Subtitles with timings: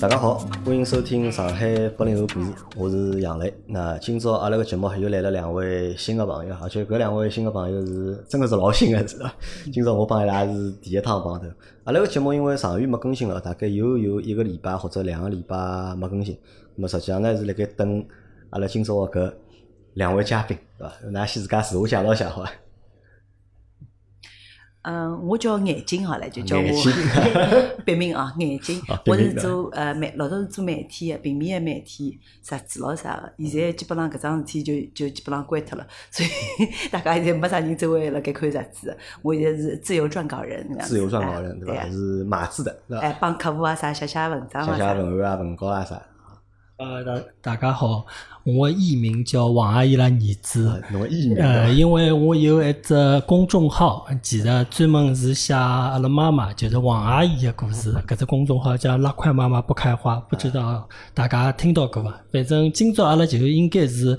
[0.00, 3.52] 大家好，欢迎收听上海八零后故事，我是杨磊。
[3.66, 9.34] 那今朝阿拉个节目又来了两位新的朋友，而且搿两位新的朋友是真的是老新的，是吧？
[9.72, 11.46] 今朝我帮伊拉是第一趟碰头。
[11.82, 15.56] 阿拉个节目因为上个月没更新了，大概又有一个礼拜或者两个礼拜
[15.96, 16.38] 没更新。
[16.76, 18.06] 那么实际上呢是辣盖等
[18.50, 19.34] 阿拉今朝个搿
[19.94, 20.94] 两位嘉宾，对伐？
[21.10, 22.52] 㑚先自家自我介绍一下好伐？
[24.90, 26.64] 嗯，我叫眼睛好了，就叫我
[27.84, 33.44] 别名啊， 眼睛我是做呃媒，老早是做媒体的，平面的媒体，杂志咯啥个。
[33.46, 36.28] 现在基本上搿桩事体就就基本上关脱了， 所以
[36.90, 38.96] 大家现在没啥人周围辣盖看杂志的。
[39.20, 41.74] 我现在是自由撰稿人，自由撰稿人对伐？
[41.82, 43.04] 哎是码字的，对伐？
[43.06, 44.94] 哎，帮客户啊啥写写文章啊写写。
[45.02, 46.00] 文案啊、文稿啊啥。
[46.78, 48.06] 呃，大大家好，
[48.44, 50.78] 我艺名叫王阿姨拉儿子啊。
[50.92, 52.94] 侬艺名呃，因为我有一只
[53.26, 57.92] 公众号，其实专门是写阿拉妈妈，就是王阿姨的故事。
[58.06, 62.14] 搿只公众号叫“拉块妈妈不开花”，不知道大家听到过伐？
[62.32, 64.16] 反正今朝阿拉就应该是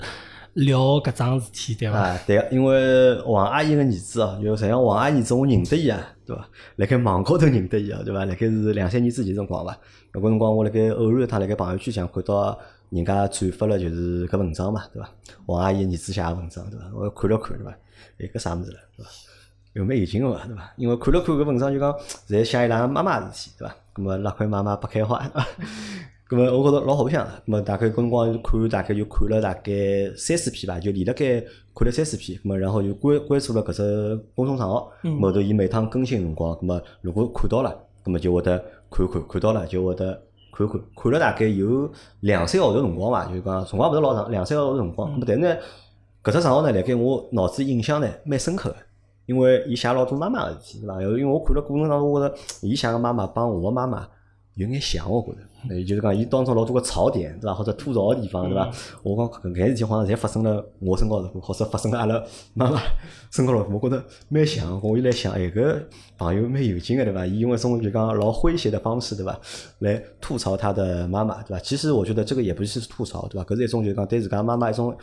[0.54, 1.98] 聊搿桩事体，对伐？
[1.98, 6.48] 啊，对个，因为王阿姨个儿子哦，就实际上王阿姨子我认得伊啊，对伐？
[6.76, 8.24] 辣盖网高头认得伊啊，对伐？
[8.24, 9.72] 辣盖是两三年之前辰光伐？
[10.12, 12.58] 搿个辰光我辣盖偶然一趟辣盖朋友圈上看到
[12.90, 15.08] 人家转发了就是搿文章嘛，对伐？
[15.46, 16.86] 王阿姨儿子写个文章，对伐？
[16.94, 17.70] 我看了看，对伐？
[18.18, 19.10] 哎，搿啥物事了，对伐？
[19.74, 20.72] 有蛮有劲个嘛，对伐？
[20.76, 21.92] 因为看了看搿文章就讲，
[22.28, 23.74] 侪写伊拉妈妈事体，对伐？
[23.92, 25.24] 葛末拉块妈妈不开花，
[26.30, 29.72] 咁么我觉着老好相，咁么大概搿辰光就看，大概就看了大概
[30.16, 31.40] 三四篇吧，就连了该
[31.74, 38.56] 看了三四篇，咁么然后就关关注了搿只公众账号，后头伊每趟更新辰光，咁么如果看到了，咁么就会得
[38.88, 45.56] 看看，看到了就会得看看，看了大概有两三个号头辰光伐，就是讲辰光勿是老长，两三个号头辰光，咁么但是呢，
[46.22, 48.76] 搿只账号呢，辣盖我脑子印象呢蛮深刻个。
[49.26, 51.02] 因为伊写老多妈妈个事体，对伐？
[51.02, 54.06] 因为我看了过程当中，我觉着伊写个妈妈帮我个妈妈
[54.54, 55.38] 有眼像，我觉着。
[55.74, 57.54] 也就是讲，伊当中老多个槽点，对伐？
[57.54, 58.70] 或者吐槽个地方，对伐？
[59.02, 62.22] 我讲搿眼事体好像侪发生了我身高头，或者发生了阿拉
[62.54, 62.80] 妈妈
[63.30, 64.80] 身高头，我觉着蛮像。
[64.82, 65.82] 我又来想，哎，搿
[66.16, 67.26] 朋友蛮有劲个，对伐？
[67.26, 69.38] 伊用一种就讲老诙谐的方式，对伐？
[69.80, 71.60] 来吐槽他的妈妈，对伐？
[71.60, 73.44] 其实我觉得这个也不是吐槽，对伐？
[73.44, 74.96] 搿是一种就讲对自家妈妈一种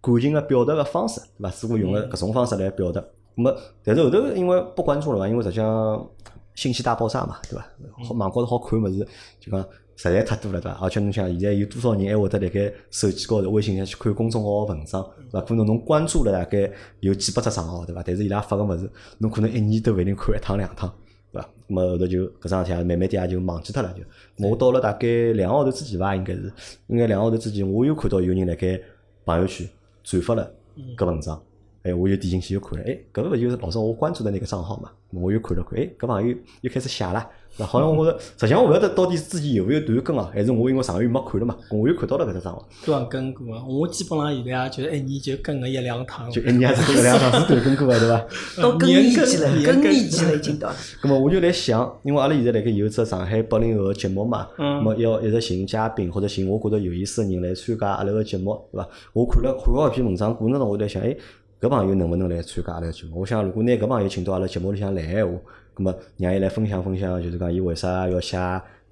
[0.00, 1.50] 感情个表达个方式，对伐？
[1.50, 3.04] 似乎用了搿种方式来表达。
[3.34, 3.54] 那么，
[3.84, 6.08] 但是后头因为不关注了嘛，因为实际上
[6.56, 7.64] 信息大爆炸嘛，对伐？
[8.04, 9.06] 好网高头好看物事，
[9.38, 9.62] 就讲
[9.94, 10.78] 实在太多了，对伐？
[10.82, 15.46] 而且侬想，现在有多少人还会得辣盖手机高头、微信上去看公众号个文章，对伐？
[15.46, 16.68] 可能侬关注了大概
[17.00, 18.02] 有几百只账号，对伐？
[18.02, 20.92] 但是伊拉发个物事，侬可能一年都勿一定看一趟两趟。
[21.32, 21.48] 对伐？
[21.66, 24.48] 那么后头就搿桩事体也慢慢点也就忘记脱了就。
[24.48, 26.50] 我到了大概两个号头之前伐，应该是，
[26.86, 28.80] 应该两个号头之前，我又看到有人辣盖
[29.24, 29.68] 朋友圈
[30.02, 30.50] 转发了
[30.96, 31.42] 搿文章，
[31.86, 34.90] 哎，我又点进去又看了，哎，搿个勿就是老早我关注的那个账号嘛？
[35.12, 37.24] 我又看了看，哎，搿朋友又开始写了，
[37.56, 46.28] 那好像我觉着，实际上我勿晓得到底是之前有没有断更啊，还是我因为上个月没看了嘛，我又看到了搿只账号，断更过个，我基本上现在也就一年就更个一两趟。
[46.30, 48.62] 就一年还是一两趟是断更过的，对伐？
[48.62, 50.70] 到更年期了，年更更年期了已经到。
[51.00, 58.88] 咁 么我就来想，因为阿拉现在辣盖有只上海八零后个节目嘛，咁么要一直寻嘉宾或者寻我觉着有意思个人来参加阿拉个节目，对伐？
[59.12, 61.16] 我看了看好一篇文章过程中，我在想，哎，
[61.58, 63.20] 搿朋友能勿能来参加阿拉个节目？
[63.20, 65.32] 我想如果拿搿朋友请到阿拉节目里向来闲话，
[65.74, 68.36] 咁么让伊来分享分享，就是讲伊为啥要写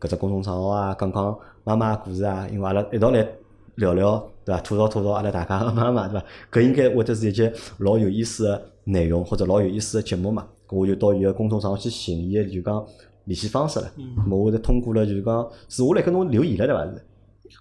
[0.00, 3.26] 搿只公众账号啊，讲讲妈妈个故事啊，因为阿拉一道来
[3.74, 4.16] 聊聊，
[4.46, 4.60] 对伐？
[4.62, 6.26] 吐槽吐槽阿拉大家个妈妈，对伐？
[6.50, 10.46] 搿应该会得是一节老有意思个内容或者老有意思个节目嘛。
[10.66, 12.82] 搿我就到伊个公众账号去寻伊个就讲
[13.24, 13.92] 联系方式了。
[13.98, 16.82] 咁么我就通过了就是讲，是我来跟侬留言了对伐？
[16.86, 17.02] 是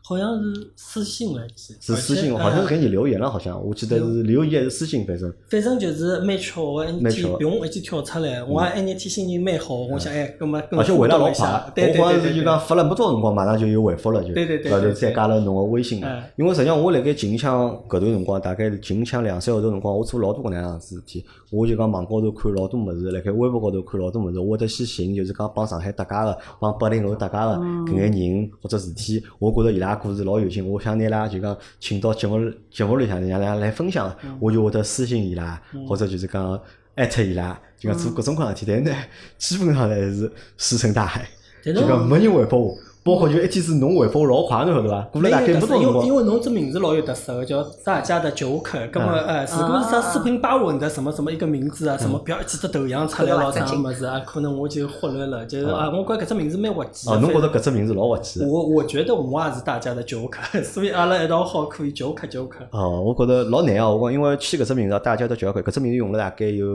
[0.02, 5.32] 好像是私信来记，是私信，好像是呃给你留言了，好像我记得是留言还是私信，反正。
[5.50, 16.24] 反正就是蛮巧个，一天比我一记跳出来，我也一日天心情蛮好，我想哎，葛么跟而且回来老快我好像对对是就讲发了没多少辰光，马上就有回复了，就对对对再加了侬个微信嘛嗯。
[16.38, 21.24] 因为实际上我辣盖近腔搿段辰光，大概近腔两三个号头辰光，我做老多搿能样子事体。
[21.52, 32.40] 我就讲网高头看老多物事，辣盖微博高头看老多物事，我会得先寻就是讲帮上海搭界个，帮八零后搭界个搿眼人或者事体，我觉着伊拉故事老有劲，我想拿伊拉就讲请到节目
[32.72, 36.60] 节目里向，让伊拉来分享，我就会得私信伊拉，或者就是讲
[36.96, 38.72] 艾特伊拉，就讲做各种各样的事体。
[38.72, 38.96] 但是呢，
[39.38, 41.28] 基本上还是石沉大海。
[41.64, 45.02] 就是讲没人回复我，包括就一天是侬回复我老快，侬晓得伐？
[45.12, 46.16] 过了大概没多因为因。
[46.16, 48.80] 为侬这名字老有特色个，叫大家的酒客。
[48.92, 55.46] 葛么呃，如果是啥四平八稳的什么什么一个名字啊，什么不要几只头像出来咯，啥么子啊，可能我就忽略了。
[55.46, 57.10] 就是啊，我觉搿只名字蛮滑稽。
[57.10, 58.46] 哦，侬觉得搿只名字老滑稽？
[58.46, 62.64] 我我觉得我也是大家的酒客， 所以阿拉一道好可以酒客酒客。
[62.72, 63.98] 哦，我觉着老难哦。
[63.98, 66.66] 我讲因为起搿只名字，大家都叫搿搿只名字用了大概有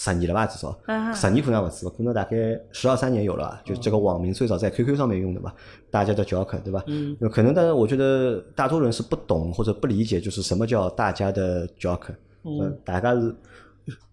[0.00, 2.36] 十年了吧，至少嗯十年可能也勿止，可能大概
[2.70, 3.60] 十二三年有了吧。
[3.64, 5.52] 就这个网名最早在 QQ 上面用的嘛，
[5.90, 6.84] 大家叫 Joker 对吧？
[6.86, 12.14] 嗯，那可能，但是我觉得大多数人是不懂或者不理解，就是什么叫大家的 Joker，
[12.44, 13.34] 嗯，大家是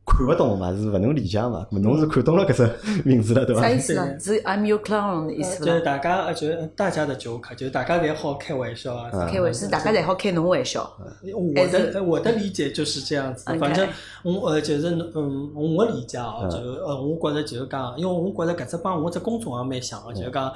[0.06, 1.66] 看勿懂嘛，是勿能理解嘛。
[1.72, 3.70] 咾侬是看懂了搿只名字了对伐啥？
[3.72, 4.06] 意思呢？
[4.24, 5.82] 对是 I'm your clown 的意思就是？
[5.82, 9.10] 大家呃就是大家的酒客，就是大家侪好开玩笑啊。
[9.12, 10.90] 嗯开玩笑，大家侪好开侬玩笑。
[11.34, 13.90] 我的我的理解就是这样子反正
[14.24, 20.54] 我呃就是嗯，我理解啊，嗯就呃我觉着就是讲，因为我觉着搿只帮我只公众也蛮像个，就是讲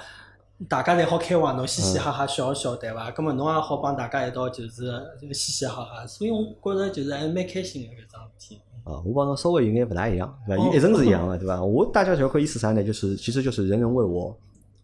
[0.68, 3.10] 大家侪好开玩笑，嘻嘻哈哈笑笑，对伐？
[3.12, 4.94] 葛末侬也好帮大家一道就是
[5.34, 8.62] 嘻嘻哈哈，所以我觉着就是还蛮开心个搿桩事体。
[8.84, 10.64] 啊，我帮侬稍微有眼勿大一样，对伐？
[10.64, 11.64] 伊一直是一样的，对伐？
[11.64, 12.84] 我大家 Joker 意思啥呢？
[12.84, 14.36] 就是其实就是人人为我，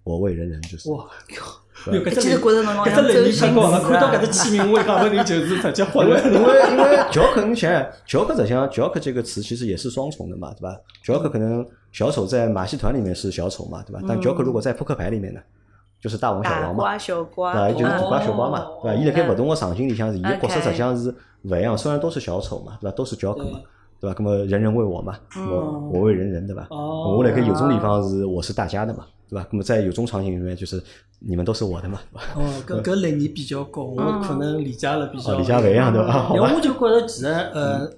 [0.04, 1.06] 我为人人，就是哇，
[1.36, 4.32] 靠，搿只其实觉着侬像看到搿只啊。
[4.32, 6.30] 起名，我讲不定就是直接混因为了。
[6.30, 14.02] 因为因为 Joker，你想想，Joker 实际上 Joker 这个词其实也是双重的嘛，对吧？Joker 可能小丑在马戏团里面是小丑嘛，对吧？
[14.08, 15.40] 但 Joker 如果在扑克牌里面呢，
[16.02, 17.70] 就是大王小大王嘛，瓜小对瓜，伐？
[17.70, 19.02] 伊就是嗯大瓜小瓜嘛，对伐？
[19.02, 21.14] 伊辣盖勿同个场景里向是，伊个角色实际上是
[21.44, 22.96] 勿一样，虽然都是小丑嘛，对伐？
[22.96, 23.60] 都是 Joker 嘛
[24.06, 24.16] 对，对伐？
[24.20, 25.18] 那么人人为我嘛，
[25.50, 26.68] 我我为人人，对伐？
[26.70, 29.48] 哦我辣盖有种地方是我是大家的嘛，对吧？
[29.52, 30.82] 那么在有种场景里面，就是
[31.20, 32.00] 你们都是我的嘛，
[32.36, 35.34] 哦，搿搿类你比较高，我可能理解了比较。
[35.34, 37.90] 哦，理解勿一样对吧 因为我就觉着其实呃，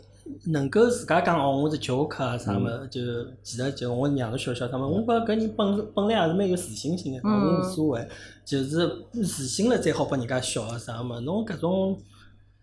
[0.46, 3.02] 能够自家讲哦，我是酒客啊啥么，嗯就
[3.44, 8.08] 其实就我让侬笑笑他们，我觉着搿人本本来也是蛮有自信心的，我无所谓，
[8.46, 11.98] 就是自信了再好拨人家笑啊啥么，侬搿种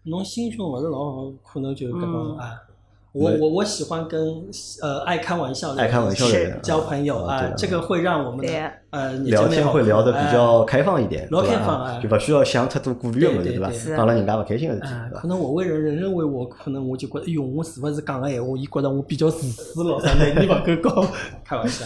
[0.04, 2.52] 侬心胸勿是老好，可能就搿种啊。
[3.14, 4.20] 我我我喜欢跟
[4.82, 8.52] 呃爱开玩笑的爱开玩笑的人交朋友啊这个会让我们的
[8.90, 12.00] 呃聊天会聊得比较开放一点，开放啊。
[12.02, 13.78] 就不需要想太多顾虑个物事，对伐对对对？
[13.78, 15.28] 是讲了人家勿开心个事体，啊，对伐可？
[15.28, 21.06] 能我为人，人认为我，可能我就觉得，哎哟，我是不是讲的闲话，伊觉得我比较自私了，啥能力勿够高，
[21.44, 21.84] 开玩笑。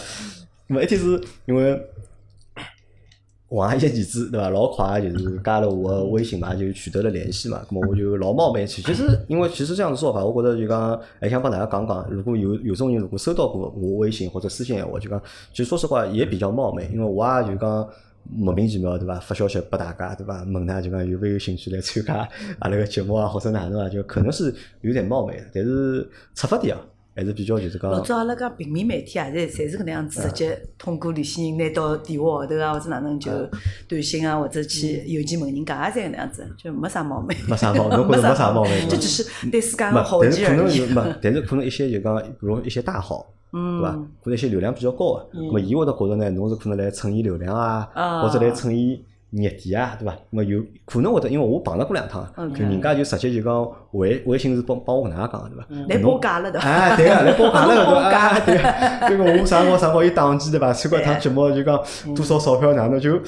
[0.67, 1.79] 那么一天是因为
[3.49, 4.51] 王阿姨的儿子对伐？
[4.51, 7.65] 老快就是加了我的微信嘛，就取得了联系嘛。
[7.71, 15.21] 那么我就老冒昧去，其实因为其实这样的做法，我觉得就讲还想帮大家讲讲，如果有有种人如果收到过我微信或者私信闲话，就讲
[15.53, 17.89] 其实说实话也比较冒昧，因为我也就讲。
[18.37, 19.19] 莫名其妙对伐？
[19.21, 20.45] 发消息拨大家对伐？
[20.53, 22.29] 问他就讲有没有兴趣来参加
[22.59, 23.89] 阿拉个节目啊，或者哪能啊？
[23.89, 26.83] 就可能是有点冒昧的，但是出发点啊
[27.19, 33.33] 还是比较就是讲老早阿拉讲平面媒体啊，侪侪是搿能样子，直接通过联系人拿到电话号头啊，或者哪能就
[33.89, 37.35] 短信啊，或者去邮件问人家，啊侪搿能样子，就没啥冒昧。
[37.49, 40.59] 没啥冒昧，侬觉着没啥冒昧对伐这只是对自家没个好但是可奇而已。
[40.59, 43.91] 能有没，但是可能一些就讲，比如一些大号，对伐？
[43.97, 50.17] 嗯，或者一些流量比较高的，那么伊会得觉着呢，侬是可能来蹭伊流量啊，啊或者来蹭伊热点啊，对伐？
[50.31, 55.95] 那么有可能会得，因为我碰着过两趟就人家就直接就讲微微信是帮帮我搿能介讲个，对伐？
[55.95, 56.69] 来报价了对伐。
[56.69, 58.41] 哎，对啊，来报价了，对报伐？
[58.47, 60.73] 对啊，这个我啥辰光啥辰光有档期对伐？
[60.73, 61.79] 参加一趟节目就讲
[62.17, 63.19] 多少钞票哪能就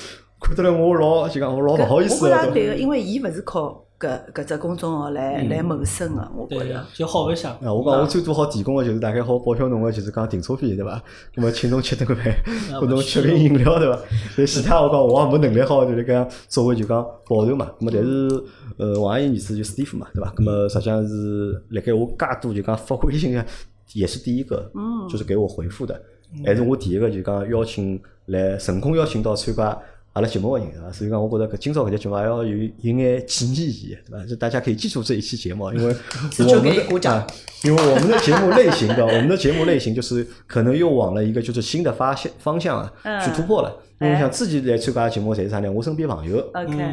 [0.40, 2.46] 看得来我老就讲我老勿好意思我觉？
[2.46, 7.52] 着对个，因为伊勿是靠搿搿只公众号来来谋生个，我觉着就好白相。
[7.56, 11.02] 啊，我讲我最多好提供个就是大概好报销侬个就是讲停车费对伐？
[11.34, 12.34] 那么请侬吃顿饭，
[12.80, 13.98] 或侬吃瓶饮料对伐？
[14.38, 17.70] 但其他我讲我也没能力好就是讲作为就讲报酬嘛。
[17.78, 18.42] 那么但是
[18.78, 20.32] 呃王阿姨儿子就 Steve 嘛对伐？
[20.38, 23.44] 那么实际上是辣盖我介多就讲发微信个
[23.92, 26.00] 也是第一个，嗯就是给我回复的，
[26.46, 29.78] 还是我第一个就讲邀请来成功邀请到参加。
[30.12, 30.90] 阿拉节目个人啊？
[30.90, 34.26] 所以讲，我觉着搿今朝搿节节目还要有有眼纪念意义，对伐？
[34.26, 35.94] 就大家可以记住这一期节目，因为
[36.48, 37.26] 我们的你鼓掌啊
[37.62, 43.72] 因为我们的节目类型的，我们的节目类型就是可能又往了一个就是新的发现方向啊，嗯去突破了。
[44.00, 45.70] 因为哎像自己来参加节目，侪是啥呢？
[45.70, 46.42] 我身边朋友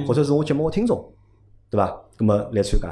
[0.05, 1.03] 或者是我节目的听众，
[1.71, 2.00] 对伐？
[2.19, 2.88] 那么来参加，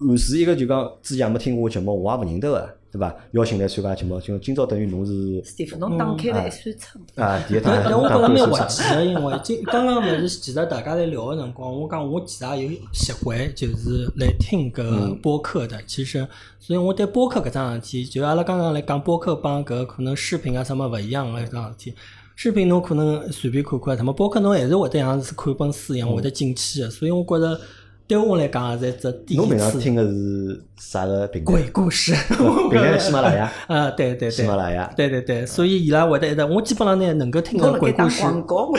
[0.00, 3.14] 暗示一个就讲之前也没听过我节目，我也勿认得个，对伐？
[3.32, 7.04] 邀请来参加节目，就今朝等于侬是史蒂夫，侬 打开了一扇窗。
[7.16, 15.78] 啊第一趟但但我觉着蛮滑稽的，因为今刚刚勿是其实大家在聊个辰光，我讲我其实也有习惯，就是来听搿播客的。
[15.86, 16.26] 其实，
[16.58, 21.94] 所以我对播客搿桩事体，就阿拉刚刚来讲播客帮搿可能视频啊什么勿一样个搿桩事体。
[22.36, 26.88] 视频侬可能随便看看，什么播客侬还是会得像是看本书一样会得进去的。
[26.88, 27.60] 所以我觉着
[28.08, 31.52] 对我来讲也是一只第一侬平常次听的是啥个平台？
[31.52, 32.14] 鬼故事。
[32.70, 34.90] 平台喜马拉雅， 啊，对对对，喜马拉雅。
[34.96, 38.22] 对对对，所以伊拉会得一直，我基本上呢能够听侬个鬼故事。
[38.22, 38.72] 辣盖打广告，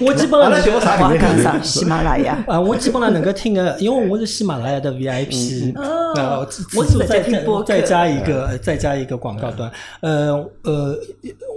[0.00, 1.60] 我 基本上能够听讲啥？
[1.60, 2.44] 喜马拉雅。
[2.46, 6.38] 啊，我基本上能够听个，因为我是喜马拉雅的 VIP，啊，
[6.76, 9.68] 我此是在听播客再加一个再加一个广告端，
[10.02, 10.96] 呃呃，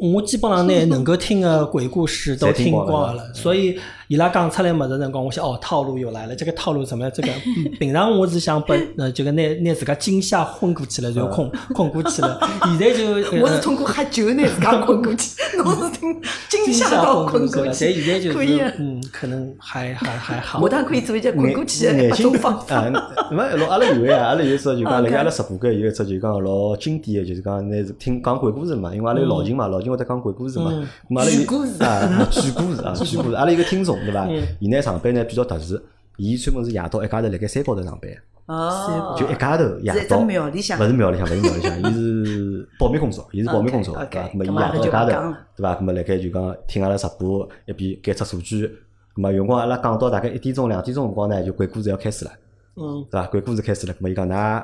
[0.01, 7.11] 我基本上呢能够听个鬼故事都听听光了光了，所以伊拉讲出来么子辰光，我想哦套路又来了，这个套路怎么样？
[7.13, 17.85] 这个嗯平常我是想把呃这个拿拿自家惊吓昏过去了，然后困困过去了，现在就呃我是通过喝酒拿自家困过去，我是听惊惊吓吓到昏过去了，困过去。
[17.85, 20.69] 但现在就是嗯，可能还还还好下。
[20.69, 22.75] 趟可以做一些困过去的眼睛各种方法。
[22.77, 22.91] 啊，
[23.29, 30.71] 那么老阿拉有呀，阿拉有一只就讲，辣 OK 盖阿拉直播间有一只就讲老经典的，就是讲那是听讲鬼故事嘛，因为阿拉有老秦嘛，老秦会得讲鬼故事嘛，
[31.09, 34.43] 咁阿拉有举故事啊，鬼故事啊，鬼故事，阿拉有个听众对伐嗯？
[34.59, 35.79] 伊呢上班呢比较特殊，
[36.17, 38.11] 伊专门是夜到一家头辣盖山高头上班，
[38.47, 40.21] 哦，就一家头夜到。
[40.21, 40.83] 庙里向勿。
[40.83, 44.27] 是庙里向，勿是庙里向，伊是 保密工作，伊是保密工作对伐？
[44.29, 45.75] 咁么伊夜到一家头对伐？
[45.75, 48.67] 咁么辣盖就讲听阿拉直播，一边检测数据，
[49.15, 52.31] 咁么有辰光阿拉讲到大概一点钟、两点钟辰光呢，就鬼故事要开始了。
[52.75, 53.27] 嗯，对伐？
[53.27, 54.63] 鬼故事开始了，咁么伊讲㑚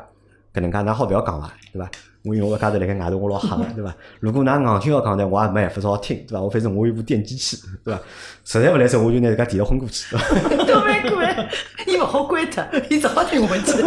[0.53, 1.51] 搿能介㑚好勿要讲伐？
[1.73, 1.89] 对伐？
[2.25, 3.93] 我因为我一家头辣盖外头，我老吓个，对伐？
[4.21, 6.41] 如果㑚硬劲要讲呢，我也没办法，只好听，对伐？
[6.41, 7.99] 我反正我有部电机器，对伐？
[8.45, 10.65] 实在勿来塞，我就拿自家电脑昏过去，对伐？
[10.65, 11.49] 都蛮怪，
[11.85, 13.81] 伊勿好关脱，伊只好听下去。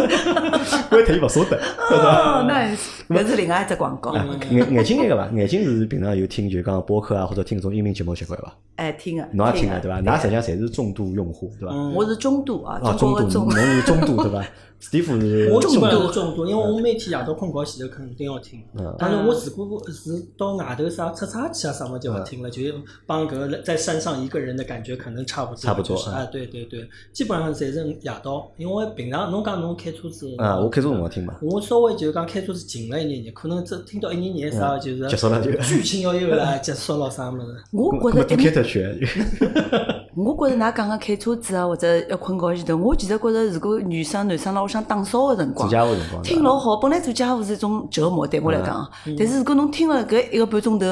[0.87, 1.57] 关脱伊勿舍得，
[1.89, 2.39] 对伐？
[2.39, 5.27] 哦，那搿是另外一只广告，眼眼睛那个伐？
[5.33, 8.53] 眼睛是平常有听就讲播客啊，或者听搿种音频节目习惯伐？
[8.75, 9.99] 哎，听个，侬也听个个对伐？
[9.99, 11.75] 㑚实际上侪是重度用户对伐？
[11.95, 13.55] 我是中度啊，哦，中度，中国中侬。
[13.57, 14.45] 是中度对伐
[14.81, 18.95] ？Steve 是我基本上度是重度，因为我每天夜到困觉前头肯定要听嗯。
[18.99, 22.61] 但是我如果是到外头啥出差去啊啥么就不听了，就
[23.05, 25.61] 帮搿个在山上一个人的感觉可能差不多。
[25.61, 31.35] 差不多啊，对对对，基本上侪是夜到，因为平常侬讲侬开车子啊，我开车辰光听嘛。
[31.41, 37.55] 我稍微就讲开车子近了一眼眼，可能只听到一眼眼啥就是嗯结束了就剧情要有了，结束了啥么子。
[37.71, 38.83] 我觉着一脱去，
[40.17, 46.77] 我觉着㑚讲个开车子啊，或者要困觉前头，我其实觉着如果女生男生辣屋里向打扫个辰光，做家务辰光听老好。
[46.77, 50.85] 本来做家务是一种折磨，对我来讲，但是如果侬听了搿一个半钟头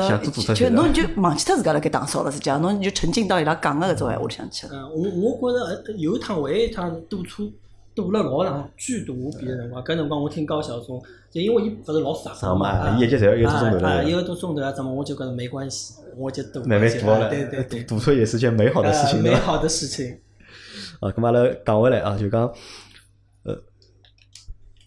[0.53, 4.74] 就侬就忘记脱自家辣盖打扫了，实际上侬就沉浸到伊拉讲个搿种闲话里向去了。
[4.75, 7.44] 嗯，我我觉着呃有一趟还有一趟堵车
[7.96, 11.01] 堵了老长，巨堵无比个辰光，搿辰光我听高晓松，
[11.35, 20.17] 就因为伊勿是老长长嘛啊一节侪要一个多钟头了一个多钟头啊，怎么我就觉得没关系，我就堵慢慢堵了，对对对，堵车也是件美好的事情，美好的事情。
[21.01, 22.49] 啊，咁阿拉讲回来啊，就讲，
[23.43, 23.53] 呃，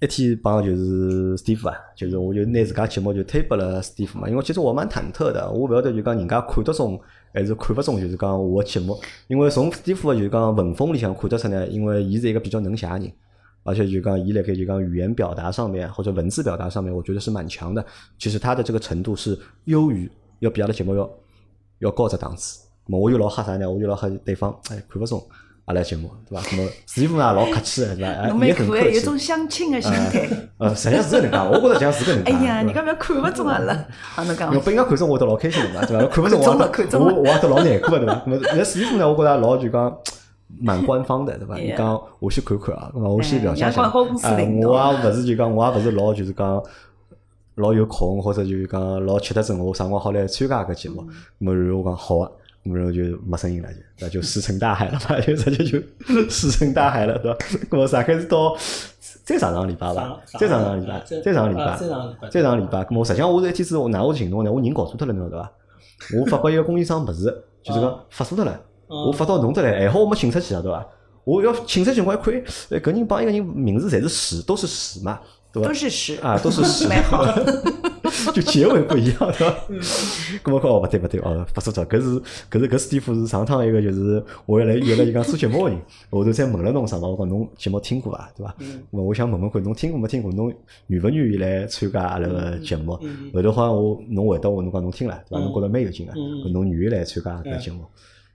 [0.01, 6.99] 一天帮就是 Steve 啊，就是我就拿自家节目就推拨了 Steve 嘛，因为其实我蛮忐忑的，我勿晓得就讲人家看得中
[7.35, 13.13] 还是看勿中，就是讲我的节目，因为从 Steve 的就是讲文风里向看得出呢，因为伊是一个比较能写个人。
[13.69, 17.85] 而且就讲伊辣盖就讲语言表达上面或者文字表达上面，我觉得是蛮强的。
[18.19, 21.11] 其实他的这个程度是优于要比阿拉节目要
[21.81, 22.61] 要高只档次。
[22.87, 23.71] 那么我就老吓啥呢？
[23.71, 25.23] 我就老吓对方，哎，看勿中
[25.67, 26.49] 阿拉节目，对伐？
[26.51, 28.11] 那么师傅呢老客气的，对伐？
[28.11, 29.01] 哎侬蛮也很客可爱，有。
[29.03, 30.27] 种相亲的心态。
[30.57, 32.33] 呃，实际上是搿能介，我觉着像是搿能介。
[32.33, 34.61] 哎呀，人家勿要看勿中阿拉，阿侬讲要。
[34.61, 36.07] 被人家看中，我会得老开心的嘛，对伐？
[36.07, 38.23] 看勿中我我我也得老难过的，对伐？
[38.27, 39.99] 那么那师傅呢，我觉着老就讲。
[40.61, 41.57] 蛮官方的，对伐？
[41.57, 43.83] 你讲我先看看啊，咁我先哎了解一下。
[43.83, 46.63] 啊，我也勿是就讲，我也勿是老就是讲
[47.57, 51.03] 老有空，或者就是讲老吃得准，我啥辰光好来参加搿节目。
[51.03, 52.31] 咁么然后我讲好啊，
[52.65, 55.79] 咁么然后就没声音了，就那就石沉大海了嘛，就直接就
[56.31, 57.39] 石沉大海了，对伐？
[57.71, 58.57] 咁么大概是到
[59.25, 62.79] 再上上礼拜伐，再上上礼拜，再上礼拜，啊再上礼拜再上礼拜。
[62.85, 64.51] 咁么实际上我是一天子我哪会行动呢？
[64.51, 65.53] 我人搞错脱了，侬晓得伐？
[66.19, 67.25] 我发拨一个供应商物事，
[67.63, 68.59] 就是讲发错脱了，
[68.89, 70.87] 我发到侬这来，还好我没请出去啊，对伐？
[71.25, 72.35] 我要请出去，我一看，
[72.71, 75.21] 哎，搿人帮一个人名字侪是屎，都是屎嘛，
[75.53, 75.75] 对伐都？
[75.75, 77.25] 是屎啊，都是屎， 蛮好。
[78.33, 79.55] 就结尾不一样，对伐？
[80.43, 85.79] 咁么讲哦，勿对勿对哦，发错脱，搿是搿是搿史蒂夫是上趟一个就是我原来约了一个做节目个人，
[86.11, 88.55] 后头再问了侬啥嘛，我讲侬节目听过伐，对伐？
[88.59, 88.65] 咁
[88.97, 90.33] 么我想问问看，侬听过没听过？
[90.33, 90.53] 侬
[90.87, 92.99] 愿勿愿意来参加阿拉个节目？
[93.35, 95.45] 后头好像我侬回答我，侬讲侬听了，对伐？
[95.45, 97.85] 侬觉着蛮有劲个，搿侬愿意来参加搿节目？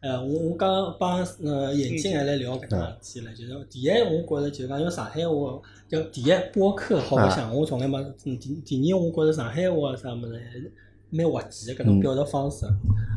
[0.04, 10.70] 呃，我我刚刚帮呃眼镜还来聊搿桩事体了，就是第一，我觉着就讲因为上海话，就第一播客好白相，我从来没，嗯第第二，我觉着上海话啥物事还是
[11.10, 12.66] 蛮滑稽的搿种表达方式。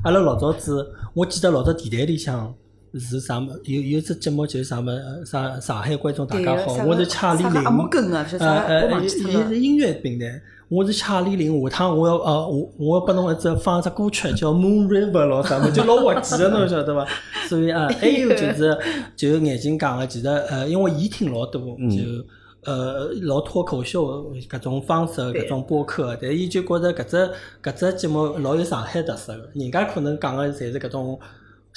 [0.05, 2.55] 阿拉老早子，我记得老早电台里向
[2.95, 7.52] 是啥么，有有只节目就是啥么，呃啥上海观众大家好，我是恰里林。
[8.38, 9.61] 呃呃，我忘记脱了伊是。
[9.61, 11.62] 音乐平台，我是恰里林。
[11.62, 17.06] 下趟我要呃，我我要拨侬一只放一只歌曲叫《Moon River》咯，啥么就老滑稽的，侬晓得伐？
[17.49, 18.78] 所以啊，还有就是
[19.16, 27.30] 就眼睛讲个，其实呃，因为伊听老多，就呃老脱口秀搿种方式，搿种播客，但伊就觉着搿只
[27.62, 31.18] 搿只节目老有上海特色个，人家可能讲个侪是搿种。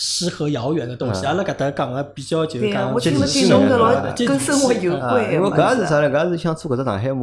[0.02, 1.26] 诗和遥远的东西。
[1.26, 6.10] 阿拉搿搭讲个比较就讲我听了接听侬搿地气跟生活有啊，关个因为搿也是啥呢？
[6.10, 7.20] 搿也是想做搿只上海话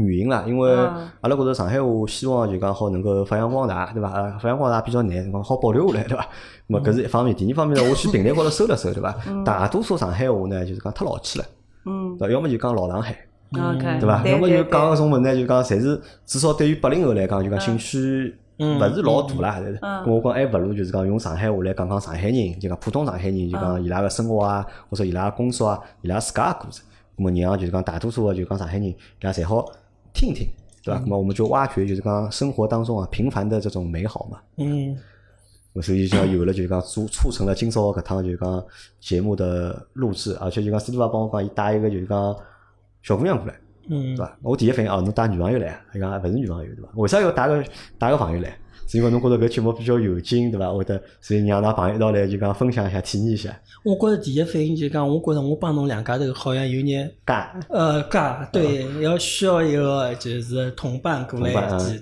[0.00, 0.44] 原因啦。
[0.46, 4.10] 因为嗯阿拉觉着上海话希望就讲好能够发扬光大，对伐？
[4.10, 6.26] 啊，发扬光大比较难，讲好保留下来，对伐？
[6.66, 9.14] 那么搿是一方面，第二方面呢，我去平台高头搜了搜，对伐？
[9.44, 11.44] 大多数上海话呢，就是讲太老气了，
[11.84, 12.16] 嗯？
[12.30, 13.16] 要么就讲老上海
[13.52, 14.22] 对伐？
[14.26, 20.04] 要么就讲搿种物事呢，就讲侪是至少对于八零后来讲，就讲兴趣嗯勿是老大啦。
[20.06, 26.82] 我讲还勿如就是讲用上海话来讲讲上海人，就讲普通上海人，就讲伊拉个生活啊，或者伊拉个工作啊，伊拉自家个故事。
[27.16, 29.66] 咁么让就是讲大多数个就讲上海人，伊拉侪好
[30.12, 30.48] 听听，
[30.82, 31.00] 对吧？
[31.02, 34.40] 那么我们就挖掘就是讲生活当中啊平凡的这种美好嘛。
[34.56, 34.96] 嗯
[35.80, 38.62] 所以就讲有了就是讲促促成了今朝搿趟就是讲
[39.00, 42.36] 节目的录制，而且就讲司徒爸帮我讲，伊带一个就是讲
[43.02, 43.54] 小姑娘过来。
[43.88, 44.38] 嗯对伐？
[44.42, 45.80] 我第一反应哦，侬带女朋友来啊？
[45.94, 46.88] 伊讲勿是女朋友对伐？
[46.94, 47.64] 为啥要带个
[47.98, 48.56] 带个朋友来？
[48.92, 50.70] 是因为侬觉着搿节目比较有劲对伐？
[50.70, 53.48] 会得所以让㑚朋友一道来就讲分享一下、体验一下。
[53.82, 61.52] 我觉着第一反应就是讲，我觉着我帮侬两家头好像有眼尬呃尬，对，要需要一个就是同伴过来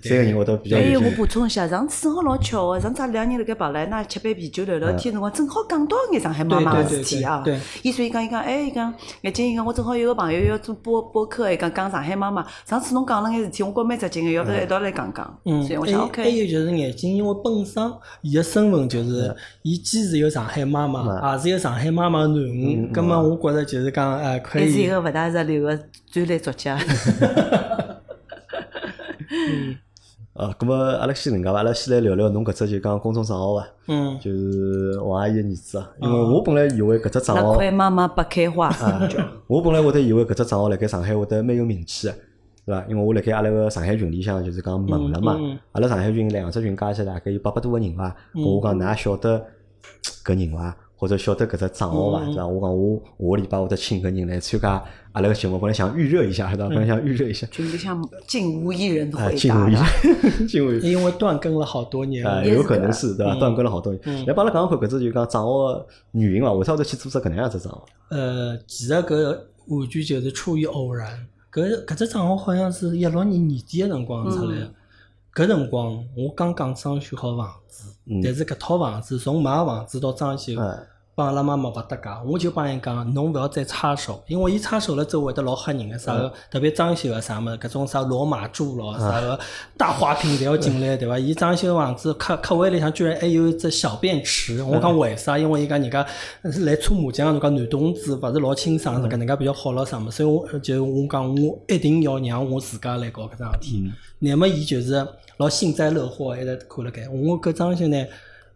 [0.02, 1.20] 三个人会得比较哎，我。
[1.20, 7.62] 补充一下，上次正好老巧个，上次阿拉两人辣盖白来那吃杯啤酒聊聊天辰光，正好讲到眼上海妈妈个事体啊对对对。
[7.82, 12.47] 伊所以讲，伊讲，哎，伊讲，眼睛伊讲，我正好有个朋友要做播播客，伊讲讲上海妈妈。
[12.64, 15.38] 上次侬讲了眼事体，我觉蛮扎劲个，要不一道来讲讲。
[15.44, 16.26] 嗯，所以我想还。
[16.26, 17.82] 有就是眼睛，因为本身
[18.22, 25.78] 伊个身份就是，伊既是有上海妈妈，也是有上海妈妈囡恩，葛么我觉着就是讲，哎，可以，还是一个勿大入流个
[26.10, 26.78] 专栏作家。
[30.34, 31.56] 呃， 咁么阿拉先能介伐？
[31.58, 33.66] 阿拉先来聊聊侬搿只就讲公众账号伐？
[33.88, 35.90] 嗯就是王阿姨个儿子啊。
[36.00, 38.68] 因为我本来以为搿只账那号，块妈妈不开花。
[38.68, 39.08] 啊，
[39.46, 42.14] 我本来会得以为搿只账号辣盖上海会得蛮有名气个，
[42.70, 42.86] 对伐？
[42.88, 45.38] 因为我辣盖阿拉个上海群里向就是讲问了嘛
[45.72, 48.14] 阿拉上海群两只群加起来大概有八百多个人伐？
[48.34, 49.44] 我讲㑚晓得
[50.24, 50.76] 搿人伐？
[50.96, 52.24] 或者晓得搿只账号伐？
[52.26, 52.46] 对伐？
[52.46, 52.78] 我讲
[53.16, 56.68] 我下个礼拜会得请搿人来参加阿拉个节目，本来想预热一下，对伐？
[56.68, 60.86] 本来想预热一下，群里向竟无一人啊，回进入一下答了。，进入一下。
[60.86, 63.34] 因为断更了好多年有可能是对伐？
[63.36, 64.26] 断更了好多年。
[64.26, 66.52] 来帮阿拉讲讲看，搿只就讲账号个原因伐？
[66.52, 67.86] 为啥会得去做只搿能样子账号？
[68.10, 71.08] 呃，其实搿完全就是出于偶然。
[71.52, 74.75] 搿搿只账号好像是一六年年底个辰光出来嗯的。
[75.32, 80.86] 搿辰光我刚刚装修好房子，嗯但是搿套房子从买房子到装修，哎
[81.21, 89.39] 帮阿拉妈妈勿搭界，我就帮伊讲，侬勿要再插手，因为伊插手了之后会得老吓人个，啥个特别装修个啥物事，搿种啥罗马柱咯，啥个
[89.76, 91.19] 大花瓶侪要进来，对伐？
[91.21, 95.37] 伊装修房子客客位里向居然还有一只小便池，我讲为啥？
[95.37, 96.06] 因为伊讲人家
[96.50, 103.93] 是来搓麻将，侬讲男同志勿是老清爽，搿能介比较好咯啥物事，所以我就我讲我一定要让我自家来搞搿桩事体。
[104.21, 105.06] 乃末伊就是
[105.39, 107.09] 老幸灾乐祸，一直看辣盖。
[107.09, 108.06] 我搿装修呢，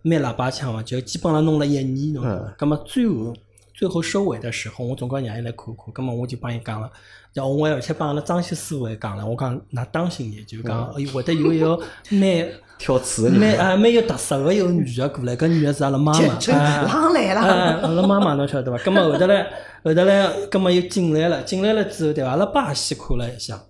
[0.07, 2.55] 蛮喇叭腔个，就基本上弄了一年，侬晓得伐？
[2.59, 3.35] 葛么最后
[3.73, 5.93] 最后收尾的时候，我总归让伊来看看。
[5.95, 6.91] 葛么我就帮伊讲了，
[7.33, 11.77] 然后我而且帮阿拉装修师傅也讲了，我讲㑚当心点，就讲哎会得有一个
[12.11, 12.47] 蛮
[12.79, 16.37] 挑刺个人，蛮啊蛮有特色个一个女个过来，搿女个是阿拉妈妈。
[16.37, 17.41] 真啊狼来哎，了。
[17.81, 18.77] 阿拉妈妈侬晓得伐？
[18.85, 19.43] 葛么后头来，
[19.83, 22.31] 后头来，葛么又进来了，进来了之后对伐？
[22.31, 23.65] 阿拉爸先看了一下，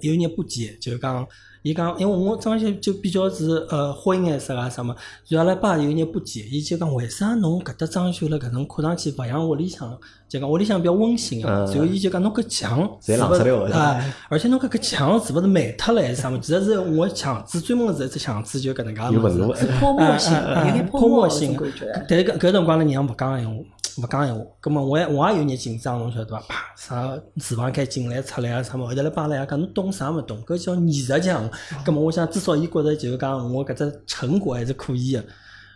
[0.00, 1.26] 有眼不解，就是讲，
[1.62, 4.94] 伊讲，因为我装修就比较是呃灰颜色啊什么，
[5.24, 13.34] 所以阿拉爸有眼不解，伊就讲为啥侬搿搭装修了搿能看上去勿像屋里向，就讲屋里向比较温馨啊，嗯然后伊就讲侬搿墙侪是勿
[13.66, 14.04] 是啊？
[14.30, 16.40] 而且侬搿个墙是勿是霉脱了还是啥物事？
[16.40, 19.60] 其实是我墙纸专门是一只墙纸，就搿能介物事。
[19.60, 20.32] 是泡沫性，
[20.66, 22.06] 有点泼墨那墨性种感觉。
[22.08, 23.54] 但是搿搿辰光呢，娘勿讲闲话，
[23.98, 24.44] 勿讲闲话。
[24.60, 26.40] 葛末我也我也有眼紧张，侬晓得伐？
[26.48, 28.86] 啪，啥厨房间进来出来啊，啥么？
[28.86, 30.42] 后头来帮阿拉讲，侬懂啥勿懂？
[30.44, 31.50] 搿叫艺术墙。
[31.84, 35.24] 葛末我想，至少伊觉着就是讲我搿只成果还是可以个。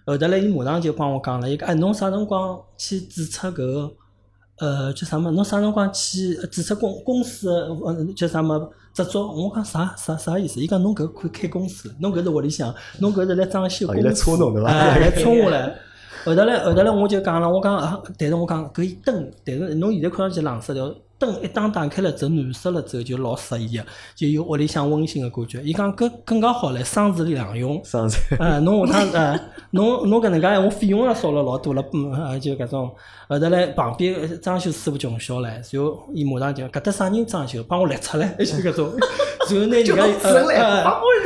[0.06, 3.92] 后头来伊马上就帮我讲了，伊讲哎，侬啥辰光去注册搿个？
[4.56, 5.32] 呃，叫啥么？
[5.32, 7.66] 侬啥辰光去注册公公司的？
[7.86, 8.70] 呃，叫啥么？
[8.94, 9.22] 执照？
[9.22, 10.60] 我讲啥啥啥意思？
[10.60, 15.74] 伊讲侬搿可以开公司，侬搿是屋里向，侬搿是来装修公来搓侬对伐哎，来搓我来。
[16.24, 20.86] 后头来，后头来我就讲了，我讲啊，但是我讲搿一灯，但是侬现在看上去冷色调，
[21.26, 23.84] 灯一打打开了之后暖色了之后就老适意个，
[24.14, 25.60] 就有屋里向温馨个感觉。
[25.62, 27.80] 伊讲搿更加好唻，生子两用。
[27.84, 32.90] 上次哎，侬下趟呃，侬侬搿能介闲话费用也少了老多了，嗯，啊就搿种。
[33.26, 38.92] 后头来旁边装修师傅穷笑唻，然后伊马上就搿搭啥人装修，帮我列出来， 就搿种。
[39.48, 40.42] 然后拿人家呃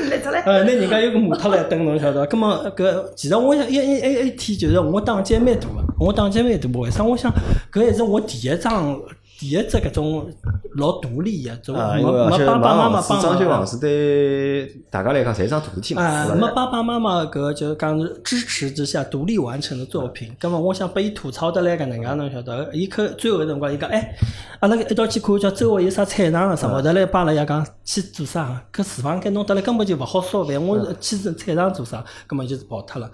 [0.08, 0.40] 来出来。
[0.42, 2.26] 呃，那人家有个模特来登，侬晓得伐？
[2.26, 6.80] 葛么搿其实我想一一一一天就是我打击蛮大个，我打击蛮大。
[6.80, 7.04] 为啥？
[7.04, 7.32] 我想
[7.72, 8.98] 搿还是我第一张
[9.38, 10.28] 第一只搿种
[10.74, 13.64] 老独立个，做啊，没没爸爸妈妈帮装修房。
[13.64, 20.34] 子对大家来讲，侪是桩大事体嘛，啊，没爸爸妈妈搿就是讲是支持之下独立完成的作品。
[20.40, 22.68] 葛末我想拨伊吐槽得来搿能介，侬晓得？
[22.72, 24.12] 伊可最后个辰光，伊讲，哎，
[24.58, 28.60] 阿拉一道去看叫周围有啥菜场啊啥，后头来帮阿拉爷讲去做啥？
[28.72, 32.04] 搿厨房间弄得来根本就勿好烧饭，我去菜场做啥？
[32.26, 33.08] 葛末就是跑脱了。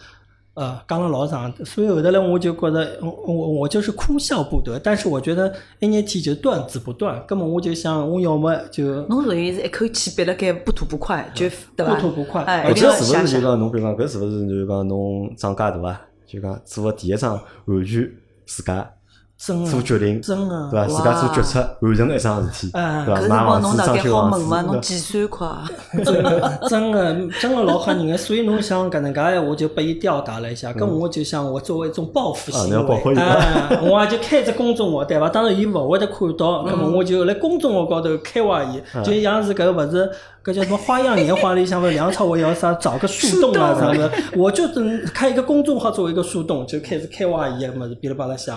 [0.55, 4.79] 呃，讲了老长，所以后头来我就觉得，我我我就是哭笑不得。
[4.79, 11.97] 但是我觉得 N 年 T 就断子不断，根本我就想，我要么就侬属于是一口气憋了该不吐不快，就对吧？
[11.97, 13.41] 不吐不快哎，而一定要且是勿是就。
[13.41, 16.01] 讲侬比如讲搿是勿是就是讲侬长介大啊？
[16.25, 18.09] 就讲做个第一张完全
[18.47, 18.89] 自家
[19.37, 20.87] 做决定，真的对伐？
[20.87, 23.21] 自家做决策，完成一桩事体，哎对伐？
[23.21, 24.31] 搿辰买房子、光侬大概装修好？
[24.31, 25.49] 房子，侬计算快？
[26.05, 35.29] 真的真的真的老吓人个，所以侬想搿能介闲话就被伊吊打了一下，搿我就想我作为一种报复行为，哎，我也就开只公众号对伐？
[35.29, 40.11] 当然伊勿会得看到，咁么我就辣公众号高头开挖伊，嗯就像是搿勿是
[40.45, 48.53] 搿叫什么《花样年华》里向勿是梁朝伟要啥找个树洞啊 啥的，我就等开一个公众号作为一个树洞，就开始开挖伊个物事，噼里啪啦写，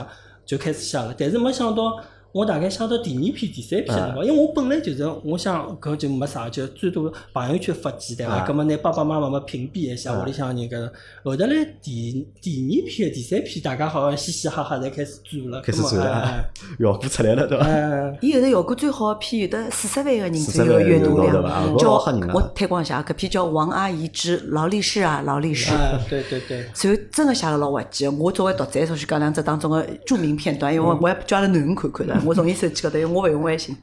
[0.48, 2.02] 就开始写了，但是没想到。
[2.38, 8.34] 我大概写到第二篇、第三篇辰光，因为我本来就是我想搿就没啥，就最多朋友圈发几对伐？
[8.34, 10.93] 啊葛末拿爸爸妈妈嘛屏蔽一下屋里向人搿个。
[11.23, 16.45] 后头来第第二篇、第三篇，大家好像嘻嘻哈哈侪开始转了，开始转了
[16.80, 17.65] 效果出来了，对伐？
[17.65, 21.34] 哎伊后头效果最好的篇有得四十万个人左右万阅读量
[21.76, 25.71] 叫老吓人啊我推广一下，搿篇叫《王阿姨之劳力士啊劳力士》。
[25.76, 28.12] 哎，对对对，随后真个写了老滑稽的。
[28.12, 32.15] 我作为读者，首先讲两只当中个著名片段，因为我我也叫阿拉囡恩看看的。
[32.28, 33.76] 我从伊手机高头，因为我勿用微信，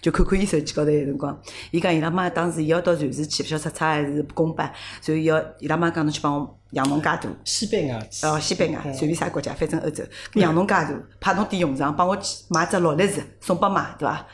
[0.00, 1.40] 就看看伊手机高头有辰光。
[1.70, 7.20] 伊讲伊拉妈当时伊要到瑞士去，勿晓得出差还是公办，所以要伊拉妈讲侬去帮我养侬介大。
[7.44, 10.02] 西班牙，哦，西班牙，随便啥国家，反正欧洲，
[10.34, 14.26] 养侬介大，派侬点用场，帮我去买只劳力士送拨妈，对伐？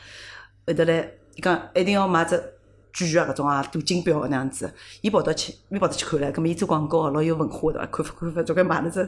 [0.65, 2.41] 后头来，伊讲一定要买只
[2.91, 4.73] 巨啊搿种啊，镀金表那样子。
[5.01, 7.87] 伊跑到去，伊跑到去看了，葛末伊做广告老有文化对伐？
[7.87, 9.07] 看法看法，总归买了只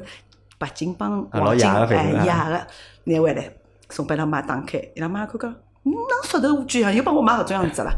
[0.60, 2.68] 白金帮黄金，哎雅个
[3.06, 3.52] 拿回来
[3.92, 5.54] 送拨伊拉妈打开，伊拉妈看讲。
[5.84, 7.92] 嗯，那舌头乌龟啊，又帮我买搿种样子了。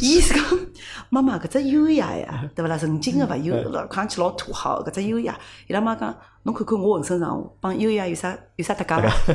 [0.00, 0.44] 伊是讲，
[1.08, 2.76] 妈妈搿只优雅呀，对勿啦？
[2.76, 5.38] 纯金个勿优，老 看上去老土豪，搿只优雅。
[5.68, 9.34] 伊拉妈讲，侬看看我浑身上下帮优雅有啥有啥搭界伐？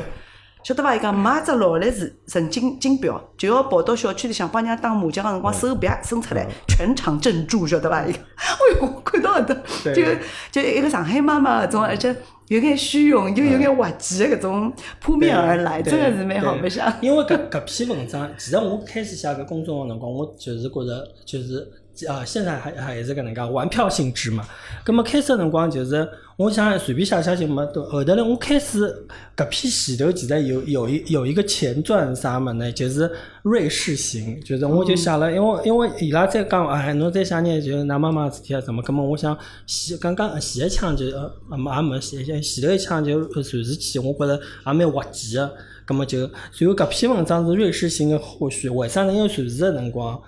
[0.64, 0.96] 晓得伐？
[0.96, 8.02] 伊讲买只劳力士纯金金表，就要跑到小区里向帮人家打麻将个辰光，手啪伸出来，全场震住，晓得伐？
[8.06, 9.54] 伊讲， 哎哟，我看到搿搭，
[9.92, 10.02] 就
[10.50, 12.16] 就一个上海妈妈搿种，而且
[12.48, 14.72] 有眼虚荣又有眼滑稽的搿种
[15.02, 16.90] 扑面而来，真个是蛮好白相。
[17.02, 21.70] 因为搿搿篇文章，其实我开始写搿公众号辰光，我就是觉着就是
[22.08, 24.44] 啊，现在还还是搿能介玩票性质嘛。
[24.84, 27.84] 葛末开始个辰光就是，我想随便写写就没多。
[27.88, 32.70] 后头来我开始搿篇前头其实有有一有一个前传啥么呢？
[32.72, 33.10] 就是
[33.42, 44.34] 瑞士行，就是我就写了，因为因为伊拉在讲哎，侬再写眼就是㑚妈妈事体啊什么，葛末我想前刚刚前一枪就呃也没也没前前头一枪就瑞士去，我觉着
[44.66, 45.50] 也蛮滑稽个。
[45.86, 49.12] 葛末就，随后搿篇文章是瑞士行个后续，为啥呢？
[49.12, 50.18] 因为瑞士个辰光，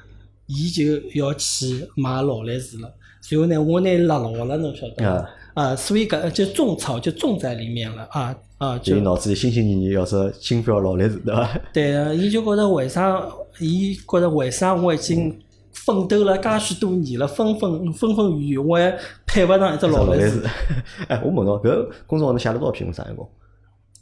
[0.47, 2.93] 伊就要去买劳力士了。
[3.21, 5.31] 随后呢，我拿伊勒牢了，侬晓得伐啊？
[5.55, 8.79] 啊，所以搿就种草就种在里面了啊啊！
[8.79, 11.61] 就脑子里心心念念要说金表劳力士，对伐？
[11.73, 13.21] 对个，伊就觉着为啥？
[13.59, 15.37] 伊觉着为啥我已经
[15.73, 20.43] 奋斗了介许多年了，纷纷纷纷雨雨，我还配勿上一只劳力士。
[21.09, 23.29] 哎，我问侬，搿公众号侬写了多少篇文章一共？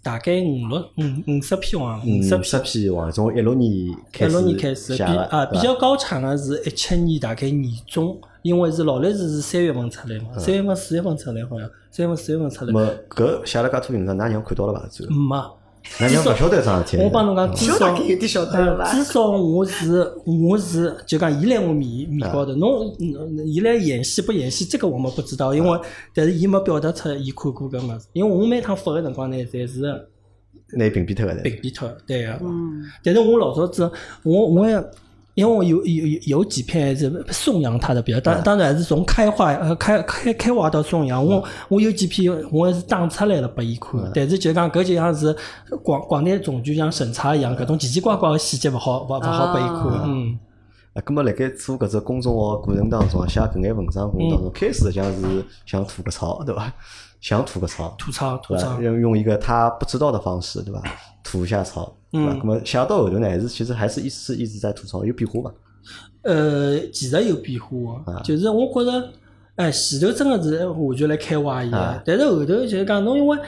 [0.05, 2.45] 大概五六五五十篇黄，五嗯，十篇。
[2.45, 14.87] 十篇王，从一六年开一始六年开始，比啊比较高产的是一七年大概年中，因为是劳力士是三月份出来嘛，三月份四月份出来好像，三月份四月份出来，那么搿写了介多文章，㑚娘看到了伐？
[14.89, 15.64] 最后，没。
[15.99, 17.03] 㑚娘勿晓得桩事体。
[17.03, 25.81] 我帮侬讲，至少至少我是我是就讲伊来我面面高头，侬嗯伊来演戏不演戏，这个我们不知道，因为
[26.13, 29.81] 但是伊没表达出伊看过搿物事，因为我每趟发个辰光呢，侪是
[30.73, 32.39] 拿屏蔽脱个屏蔽脱，对个。
[32.43, 33.91] 嗯，但是我老早子，
[34.23, 34.83] 我我也。
[35.35, 45.37] 因为我有有有有几篇还是颂扬他的比较，当当然还是从开化呃开开开化到颂扬，我我有几篇我还是打出来了拨伊看，但是就讲搿就像是
[45.83, 50.05] 广广电总局像审查一样，搿种奇奇怪怪个细节勿好勿勿好拨伊看，啊。
[50.07, 50.39] 嗯。
[50.95, 56.73] 啊，葛末辣盖做搿只公众号过程当中啊，写搿眼文章过程当中，开始实际上是想吐个槽，对伐？
[57.25, 58.55] 想吐个槽，吐槽吐？
[58.55, 60.83] 槽，用用一个他不知道的方式，对吧？
[61.23, 62.33] 吐一下槽，对吧？
[62.35, 65.55] 嗯葛末写到后头呢，还是其实还是一直一直在吐槽，有变化伐？
[66.25, 69.09] 呃，其实有变化就是我觉着，
[69.57, 73.39] 哎，前头真个是我就来开挖伊啊个，但是后头就是讲侬因为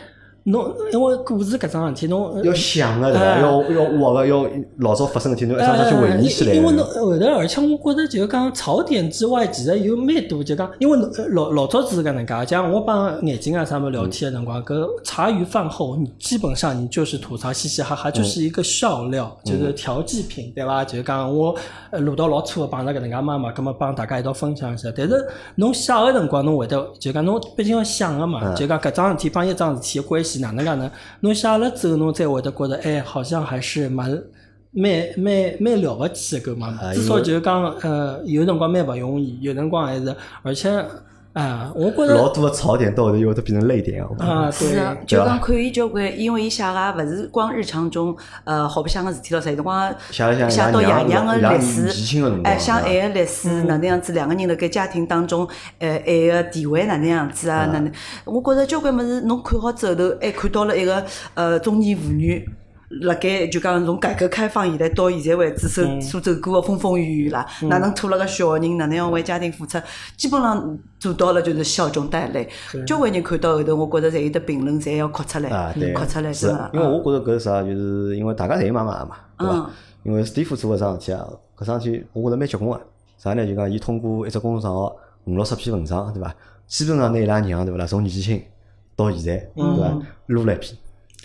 [0.46, 3.24] 侬因为故事搿桩事体，侬要想个对伐？
[3.24, 4.46] 哎要要活个，要
[4.78, 6.84] 老早发生个事体，侬一桩桩去回忆起来呃因为侬个。
[6.84, 10.96] 后头，而且我觉着就是讲槽点之外，其实有蛮多，就讲因为
[11.30, 20.84] 老老早子是搿能介，像我帮眼睛啊啥么聊天个辰光，搿茶余饭后，你基本上你就是吐槽嘻嘻哈哈，就是一个笑料，就是调剂品，对伐？
[20.84, 21.52] 就是讲我
[21.90, 24.92] 呃录到老粗个碰着搿能介妈妈，葛末帮大家一道分享一下。
[24.96, 30.90] 但是侬写个辰光，侬会得就讲侬毕竟要想个嘛，就讲搿桩事体帮一桩事体个关系哪能介呢？
[31.20, 34.22] 侬写了之后，侬才会得觉得，哎，好像还是蛮。
[34.78, 40.68] 蛮蛮蛮了不起的搿妈妈，啊因为至少就是讲，呃，有辰光蛮勿容易，有辰光还是，而且，
[41.36, 44.08] 啊，我觉着老多个槽点到后头又会得变成泪点啊！
[44.18, 51.88] 啊，对是啊，，就讲看伊交关，因为伊写个也勿是光日常中，呃，好白相个事体咯，啥有辰光写了写到爷娘个历史
[52.42, 55.46] 哎，想对爱个历史哪能样子，两个人辣盖家庭当中，
[55.78, 57.66] 呃，爱个地位哪能样子啊？
[57.66, 57.92] 哪能？
[58.24, 62.48] 我觉着交关物事，侬看好之后头，还看到了一个呃中年妇女。
[62.88, 69.78] 辣盖就讲从改革开放以来到现在为止，所所走过个风风雨雨啦，哪能拖了个小人，哪能样为家庭付出，
[70.16, 72.48] 基本上做到了就是笑中带泪。
[72.86, 76.70] 交关人看到后头，我觉着侪有的评论，侪要哭出来哭出来，是真个。
[76.72, 79.70] 因为我觉着搿是啥，就是因为大家侪有妈妈嘛，对伐嗯？
[80.04, 81.26] 因为史蒂夫做搿桩事体啊，
[81.58, 82.80] 搿桩事体我觉着蛮结棍个。
[83.18, 83.46] 啥呢？
[83.46, 84.94] 就讲伊通过一只公众账号
[85.24, 86.32] 五六十篇文章，对伐？
[86.66, 88.40] 基本上拿伊拉娘对伐啦，从年纪轻
[88.94, 89.98] 到现在，对伐？
[90.26, 90.76] 撸了一篇，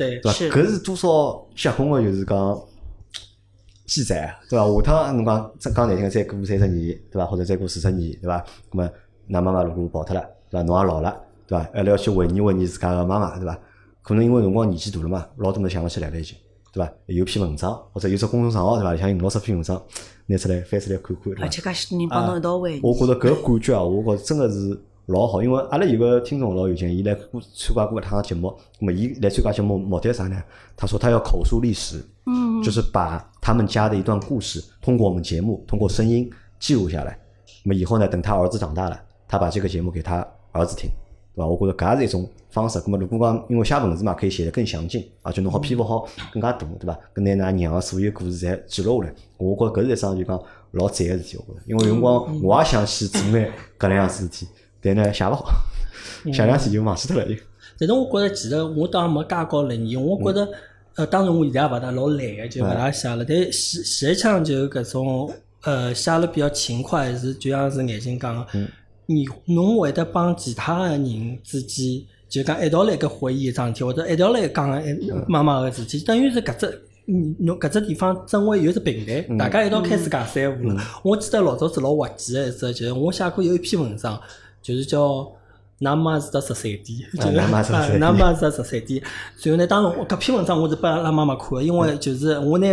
[0.01, 0.31] 对对伐？
[0.31, 2.61] 是搿是多少结棍个，就是讲
[3.85, 4.65] 记载啊，对伐？
[4.65, 7.25] 下趟侬讲再讲难听个，再过三十年，对伐？
[7.25, 8.43] 或者再过四十年，对伐？
[8.71, 8.89] 那么，
[9.29, 10.63] 㑚妈妈如果跑脱了，对伐？
[10.63, 11.69] 侬也老了，对伐？
[11.73, 13.57] 还要去回忆回忆自家个妈妈，对伐？
[14.01, 16.35] 可能因为辰光年纪大了嘛，老多物事想勿起来了已经，
[16.73, 16.91] 对伐？
[17.05, 18.95] 有篇文章或者有只公众账号，对伐？
[18.97, 19.81] 像五六十篇文章
[20.25, 21.49] 拿出来翻出来看看，而？
[21.49, 22.81] 且介许多人帮侬一道回忆。
[22.81, 30.41] 我觉着搿个感觉啊，我觉着真个是老好，因为阿拉有个听众老有劲，伊来过参加过一趟节目，那么伊来参加节目目的是啥呢？
[30.77, 37.17] 他说他要口述历史，嗯，就是把他们家的一段故事通过我们节目，通过声音记录下来。
[37.63, 40.89] 那么以后呢，等他儿子长大了，他把这个节目给他儿子听，
[41.35, 41.47] 对伐？
[41.47, 42.81] 我觉着搿也是一种方式。
[42.85, 46.97] 那么如果讲因为写文字嘛，可以写得更详尽，而且侬好篇幅好更加大，对伐？
[47.13, 51.65] 搿拿㑚娘个所有故事侪记录下来，我觉着搿是一桩就讲老赞个事体，我觉着。
[51.67, 54.47] 因为有辰光我也想去做眼搿能样子事体，
[54.81, 55.51] 但呢写勿好，
[56.33, 57.35] 写两天就忘记脱了就。
[57.77, 60.51] 但是我觉着其实我倒没介高立意，我觉着
[60.95, 63.23] 呃，当然我现在也勿大老懒个，就勿大写了。
[63.23, 65.31] 但前前一腔就搿种
[65.63, 68.45] 呃写了比较勤快，是就像是眼睛讲个，
[69.05, 76.81] 你侬会得帮其他个人之间就讲一道来搿回忆一桩事体，或者一道来讲一妈妈个事体，等于是搿只。
[77.07, 80.81] 嗯侬搿只地方正为有只平台，大家一道开始讲三胡了。
[81.03, 84.21] 我记得老早子老滑稽个一只，就是我写过有一篇文章，
[84.61, 85.27] 就是叫。
[85.81, 89.01] 㑚妈是只十三点，就是㑚妈是啊13点㑚妈是只十三点。
[89.41, 92.67] 然后呢，当时我搿篇文章我是拨阿拉妈妈看的，因为就是我拿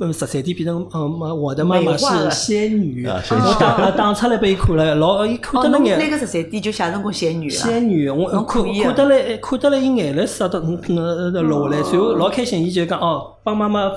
[0.00, 5.98] 呃十三点变成嗯，我的妈妈是仙女，我打打出来拨伊看了，老伊看哦，得了眼。
[5.98, 7.54] 侬那个十三点就写成过仙女了。
[7.54, 13.92] 仙女，我侬看可以啊看得来，看得来伊眼泪湿得嗯呃落下来，随后老开心，伊就讲哦，帮妈妈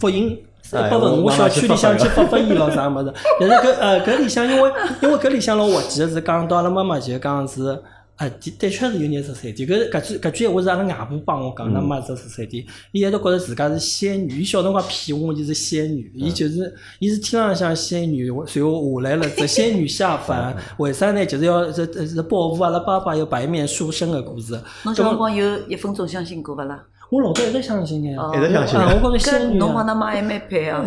[0.00, 0.38] 复印。
[0.76, 7.78] 哎拨文我小区里向去发发伊咯啥物事， 但是搿呃搿里向因为因为搿里向老滑稽个是讲到阿拉妈妈就讲是。
[8.20, 21.24] 啊，的的确是有眼十三点，搿搿句搿句闲话是阿拉外婆帮我讲，㑚妈是十三点，伊一直觉着自家是仙女，伊小辰光骗我伊是仙女，伊就是伊是天浪向仙女，随后下来了，这仙女下凡， 为啥呢？
[21.24, 24.52] 就是要是是保护阿拉爸爸有白面书生的故事。
[24.84, 26.78] 侬小辰光有一分钟相信过勿啦？
[27.10, 29.92] 我老早一直相信个，哦一直相信啊，我觉着搿仙女侬帮啊。
[29.92, 30.86] 㑚妈还蛮配啊！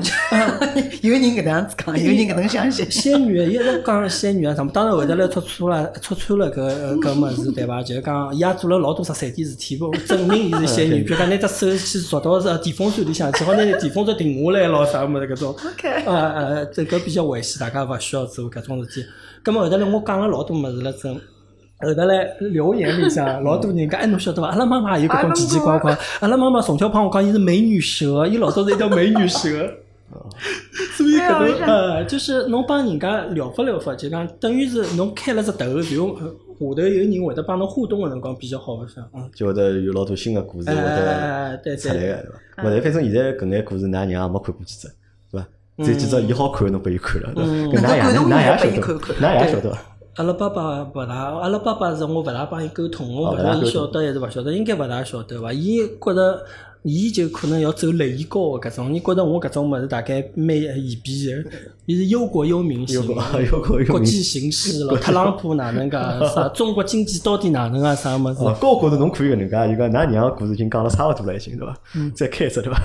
[1.03, 2.89] 有人搿能样子讲，有人搿能相信。
[2.89, 4.71] 仙女，伊一直讲仙女啊，什么？
[4.73, 7.83] 当然后头来戳穿了，戳穿了搿搿物事，对伐？
[7.83, 11.03] 就是讲，伊也做了老多十三点事体，不证明伊是仙女。
[11.03, 11.45] 比如讲，拿只
[11.77, 15.49] 手去抓 到是电风扇里向去，好拿电风扇停下来咯，啥物事搿种。
[15.49, 19.05] OK 呃呃，这搿比较危险，大家勿需要做搿种事体。
[19.43, 21.19] 葛末后头来我讲了老多物事了，真。
[21.85, 24.49] 后头来留言里向 老多人讲，哎，侬晓得伐？
[24.49, 25.97] 阿拉妈妈也有搿种奇奇怪怪。
[26.19, 29.49] 阿拉妈妈从小帮我讲，伊是美女蛇，伊老早是一条美女蛇。
[30.95, 36.27] 所以搿种呃，就是侬帮人家聊发聊发，就讲等于是侬开了只头，然后呃
[36.59, 39.03] 下头有人会得帮侬互动个辰光比较好白相。
[39.15, 42.15] 嗯，就会得有老多新个故事会得哎对对出来个，对
[42.57, 42.63] 伐？
[42.63, 44.87] 勿然反正现在搿眼故事，㑚娘也没看过几只，
[45.31, 45.47] 对伐？
[45.79, 47.49] 这几只伊好看，侬拨伊看了，对伐？
[47.49, 49.81] 嗯搿㑚爷㑚爷晓得㑚爷晓得伐？
[50.15, 55.51] 阿拉爸爸勿大，阿拉爸爸是我勿大帮伊沟通，我勿晓得伊晓得还是勿晓得，应该勿大晓得伐？
[55.51, 56.43] 伊觉着。
[56.85, 61.49] 伊就可能要走 lợi 益高个搿种，伊觉着我搿种物事大概蛮嫌避个，
[61.85, 63.15] 伊是忧国忧民型忧
[63.87, 65.95] 国际形势咯， 特朗普哪能介
[66.35, 66.49] 啥？
[66.49, 67.95] 中国经济到底哪能啊？
[67.95, 68.43] 啥物事？
[68.43, 71.73] 哦，搿我觉着侬可以搿能介，就讲㑚娘个故事已经讲了差勿多了，已经对伐？
[71.95, 72.77] 嗯再开只对伐？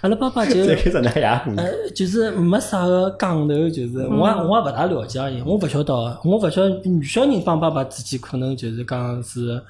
[0.00, 0.60] 阿拉爸爸就。
[1.56, 9.60] 呃，就是没啥个讲头，就是我也我也勿大了解伊，我勿晓得，我勿晓得女小人帮爸爸之间可能就是讲是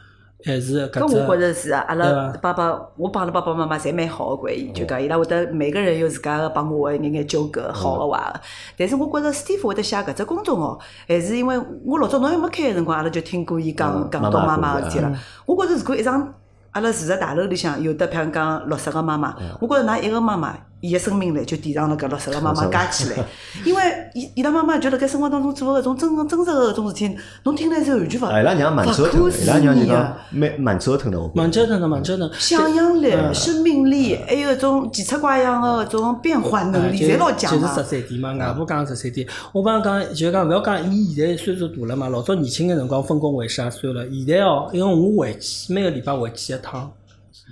[0.45, 8.41] 还是搿我觉着是啊，阿拉爸爸，我帮阿拉爸爸妈妈侪蛮好个关系，就讲伊拉会得每个人有自家个帮我个眼眼纠葛，好个坏个。
[8.77, 15.13] 但是我觉着 Steve 会得写搿只公众号，还是因为我老早侬还没开个辰光，阿拉就听过伊讲嗯讲到妈妈个事体了。
[15.47, 16.35] 我觉着如果一场
[16.73, 23.17] 阿拉住在大楼里向有的譬如讲六十个妈妈，我觉着㑚一个妈妈，伊个生命力就抵上了搿六十个妈妈加起来，
[23.67, 23.83] 因为
[24.15, 30.17] 伊伊拉妈妈就辣盖生活当中做个搿种真真实个搿种事体，侬听来是完全勿啊，伊拉娘蛮勿折腾的，伊可思拉娘就讲。
[30.31, 32.31] 蛮蛮折腾的，我蛮折腾的，蛮折腾。
[32.35, 37.85] 想象力、生命力，还有搿种奇出怪样个搿种变换能力，就侪老强就是啊十。
[37.85, 39.27] 三点嘛，外婆讲十三点。
[39.53, 44.05] 我帮侬讲，就讲勿要讲，伊现在岁数大了嘛，老早年轻个辰光分工为啥算了。
[44.11, 46.91] 现在哦，因为我回去每个礼拜回去一趟，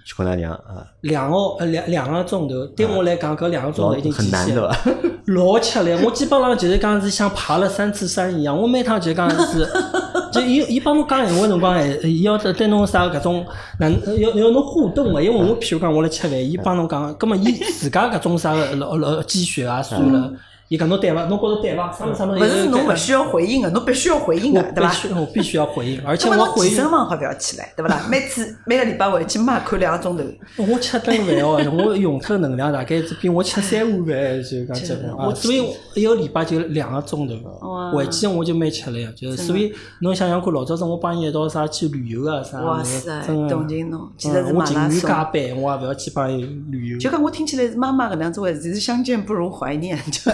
[0.07, 4.77] 去看㑚娘啊，两个呃两两个钟头，对我来讲搿两个钟头已经极限很难的了。
[5.35, 9.67] 老吃力，我基本上就是讲是像爬了三次山一样，我每趟就讲是，
[10.31, 13.45] 就伊伊帮侬讲闲话辰光，还伊要对侬啥搿种，
[13.81, 20.31] 哪要要侬互动个，因为我譬如讲我来吃饭，伊帮侬讲，葛末伊自家搿种啥个老老积雪啊算了，
[20.69, 21.27] 伊讲侬对伐？
[21.27, 21.93] 侬觉着对伐？
[21.93, 22.43] 啥物事啥物事？
[22.43, 24.89] 勿是侬勿需要回应个，侬必须要回应个，对伐？
[24.89, 28.05] 我必须我必须要回应， 而且我回应身房好勿要去唻，对勿啦？
[28.11, 30.25] 每次每个礼拜回去嘛看两个钟头，
[30.65, 37.35] 我吃顿饭哦，我 用脱能量大概是比我吃三碗饭就讲结棍啊，我所以一个礼拜就两个钟头
[37.69, 45.25] 哇，回去我就蛮吃力个，就是所以侬想想看，老早子我帮伊一道啥去旅游啊啥，哇塞，真的同情侬，其实是嗯我马拉情愿加。
[45.25, 46.99] 班，我也勿要去帮伊旅游。
[46.99, 50.31] 就讲我听起来是妈妈搿能样子回事，是相见不如怀念，就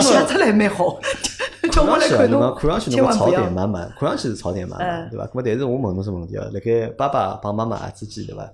[0.00, 0.98] 写出来蛮好。
[1.72, 5.26] 叫我来看侬看上去侬个槽点满满，看上去是槽点满满，嗯对伐？
[5.26, 8.48] 咾么但是我问侬只问题啊，辣盖爸爸帮妈妈之间，对伐？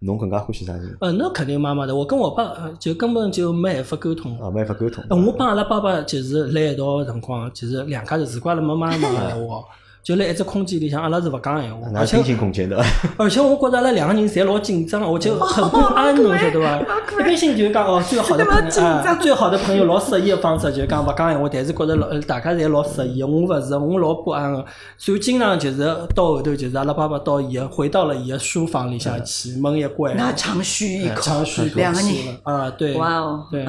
[0.00, 0.94] 侬更加欢喜啥人？
[1.00, 4.38] 呃，那肯定妈妈的，我跟我爸呃就根本就没办法沟通。
[4.40, 5.02] 啊，没法沟通。
[5.08, 9.64] 呃我帮阿拉爸爸就是辣一道个辰光，就是两家头，如果阿拉没妈妈的闲话，
[10.04, 12.84] 就辣一只空间里向，阿拉是勿讲闲话，而且那平行空间对伐？
[13.24, 16.78] 而且我觉着阿拉两个人侪老紧张，而且很不安，侬晓得伐？
[17.14, 23.22] 一般性就是讲哦，最好的朋友啊，最好的朋友老适意个方式就是讲勿讲闲话，但是觉着老呃大家侪老适意。
[23.22, 24.62] 我勿是，我老不安个，
[24.98, 25.78] 所以经常就是
[26.14, 32.10] 到后头就是阿拉爸爸到伊个回到了伊个书房里向去，门一关，那长吁一口，长吁一口两个人
[32.42, 33.64] 啊，对，哇哦，对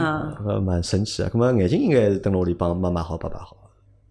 [0.60, 1.30] 蛮神奇啊。
[1.34, 3.56] 咁么眼睛应该是蹲辣屋里帮妈妈好，爸爸好。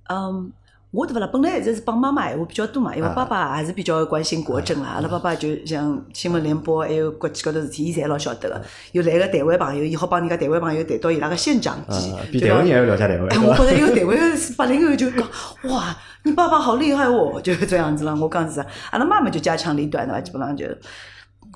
[0.09, 0.51] 嗯。
[0.95, 4.91] 我对勿啦，本来一直是帮妈妈闲话比较多嘛，因为啊爸爸还是比较关心国政啦。
[4.95, 8.63] 阿拉爸爸就像新闻联播，还有国际高头事体，伊侪老晓得个。
[8.93, 11.77] 有来个台湾朋友，伊好帮人家台湾朋友谈到伊拉个县长
[12.31, 13.39] 比台湾人还要了解台湾，哎？
[13.39, 15.29] 我觉着有台湾是八零后就讲，
[15.65, 18.15] 哇，你爸爸好厉害哦，就是这样子了。
[18.15, 20.71] 我讲是，阿拉妈妈就家长里短的，基本上就，搿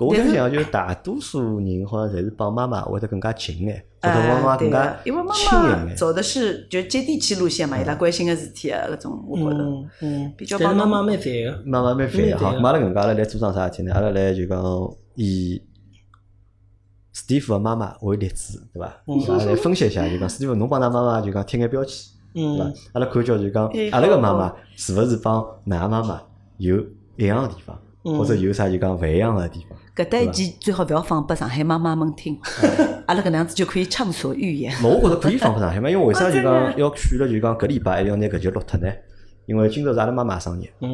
[0.07, 5.93] 我相信啊，就是大多数人好像侪是帮妈妈会得更加近眼，或者哎帮妈妈更加，因为妈亲妈。
[5.95, 9.63] 走的是就接地气路线嘛，伊拉关心个事体啊，搿种我觉着。
[9.63, 13.93] 嗯嗯，比较帮妈妈蛮烦个，妈妈蛮烦个，好，阿拉搿能介阿拉来做桩啥事体呢？
[13.93, 14.63] 阿拉来就讲
[15.15, 15.61] 以
[17.11, 18.93] 史蒂夫个妈妈为例子，对伐？
[19.07, 22.73] 嗯阿拉来分析一下，就讲史蒂夫侬帮㑚妈妈就讲贴眼标签，对伐嗯？
[22.93, 26.21] 阿拉看叫就讲哎阿拉个妈妈是勿是帮㑚妈妈
[26.57, 26.77] 有
[27.17, 29.77] 一样个地方，嗯或者有啥就讲勿一样个地方？
[29.95, 32.39] 搿搭一期最好勿要放拨上海妈妈们听，
[33.05, 34.73] 阿拉搿能样子就可以畅所欲言。
[34.75, 38.87] 咾我觉着可以放拨上海嘛，因为为啥就真讲要选了就讲搿礼拜还要拿搿集录脱呢？
[39.45, 40.89] 因为今朝是阿拉妈妈生日，嗯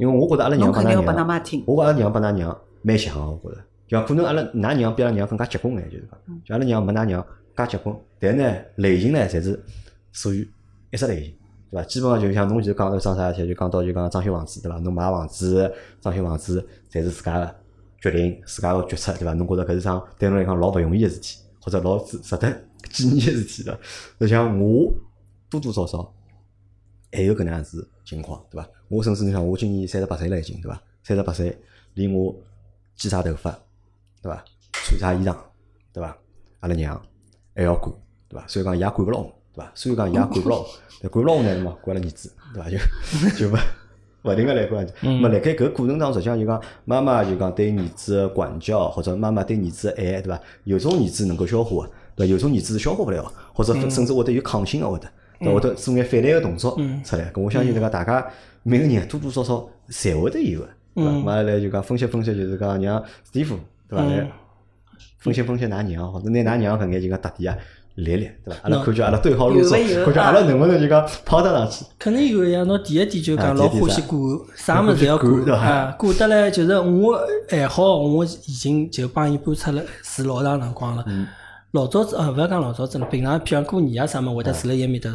[0.00, 1.62] 因为我觉着阿拉娘帮定要拨㑚娘，妈听。
[1.66, 7.24] 我觉阿拉娘帮㑚娘蛮像个，我觉着，就讲可能阿拉㑚娘比阿拉娘更加结棍眼，就是讲，就阿拉娘没㑚娘
[7.56, 9.62] 介结棍，但呢类型呢侪是
[10.10, 10.50] 属于
[10.90, 11.34] 一只类型。
[11.72, 11.84] 对伐？
[11.88, 14.78] 基本上就像侬就讲到桩啥事体，就讲到就讲装修房子，对伐？
[14.80, 17.54] 侬买房子、装修房子，侪是自家个
[18.00, 19.32] 决定、自家个决策，对伐？
[19.32, 23.80] 侬觉着搿是桩对侬来讲老勿容易个事体，或者老值值得 纪念个事体的。
[24.20, 24.92] 就像我
[25.48, 26.14] 多多少少
[27.10, 28.68] 还有搿能样子情况，对伐？
[28.88, 30.82] 我甚至你想，我今年三十八岁了已经，对伐？
[31.02, 31.58] 三十八岁，
[31.94, 32.34] 连我
[32.96, 33.50] 剪啥头发，
[34.20, 34.44] 对伐？
[34.72, 35.34] 穿啥衣裳，
[35.92, 36.16] 对伐？
[36.60, 37.00] 阿拉娘
[37.54, 37.94] 还要管，
[38.28, 38.46] 对伐？
[38.46, 39.70] 所以讲伊也管勿牢我，对伐？
[39.74, 40.64] 所以讲伊也管勿牢
[41.10, 42.70] 管勿牢我呢，嘛管阿拉儿子，对伐？
[42.70, 42.78] 就
[43.46, 43.58] 就勿
[44.22, 44.86] 勿停个来管。
[45.02, 50.40] 嗯么辣盖搿过程当中，实际上就讲妈妈就讲对儿子个管教，或者妈妈对儿子个爱，对伐？
[50.64, 52.30] 有种儿子能够消化，对伐？
[52.30, 55.08] 有种儿子是消化勿了，或者甚至会得有抗性个会得。
[55.44, 57.28] 到后头做眼反弹个动作嗯出来。
[57.32, 58.24] 搿我相信，这个大家
[58.62, 61.10] 每个人多多少少侪会得有个，对伐？
[61.10, 63.58] 嗯嘛来就讲分析分析，就是讲让史蒂夫
[63.88, 64.04] 对伐？
[64.04, 64.30] 嗯来
[65.18, 67.58] 分析分析㑚娘，或者拿㑚娘搿眼就讲特点啊
[67.96, 68.60] 列列，对伐？
[68.62, 71.84] 阿拉看叫阿拉对号入座，看叫阿拉能不能就讲跑得上去。
[71.98, 74.20] 肯定有呀，侬第一点就啊讲老欢喜管，
[74.56, 81.04] 啥物事要管对吧啊，管得来就是我还好，我已经就帮伊搬出来住老长辰光了。
[81.06, 81.26] 嗯
[81.72, 85.10] 老早子啊，勿要讲老早子了，平常譬如过年啊啥么，会得住辣伊面搭。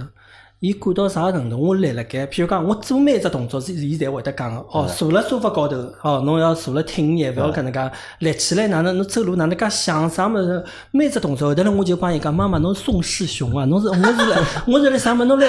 [0.60, 1.56] 伊管到啥程度？
[1.56, 4.60] 我立辣盖，譬如讲，我做每一只动作，是伊侪会得讲个。
[4.72, 10.10] 哦，坐辣沙发高头，哦，侬要坐辣挺眼，勿要搿能介立起来，哪能侬走路哪能介想？
[10.10, 10.64] 啥物事？
[10.90, 15.24] 每只动作后头来，我就帮伊讲，妈妈，侬是宋世雄啊，侬是我是来我是来啥物？
[15.26, 15.48] 侬来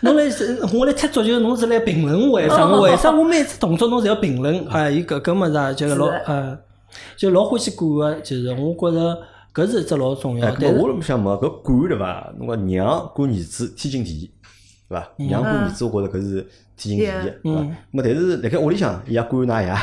[0.00, 0.24] 侬来
[0.74, 2.66] 我来踢足球，侬是来评论为啥？
[2.66, 4.66] 为啥我每只动作侬侪要评论？
[4.66, 6.58] 啊，伊搿搿物事啊，就老是的呃，
[7.16, 9.18] 就老欢喜管个，就是我觉着
[9.54, 10.54] 搿是一只老重要哎，。
[10.60, 12.32] 但是搿么我想问，搿管对伐？
[12.38, 14.30] 侬讲娘管儿子天经地义，
[14.88, 15.08] 对伐？
[15.16, 17.60] 娘管儿子，我觉着搿是天经地义，对伐？
[17.60, 19.74] 嗯咾但是辣盖屋里向，伊也管㑚爷，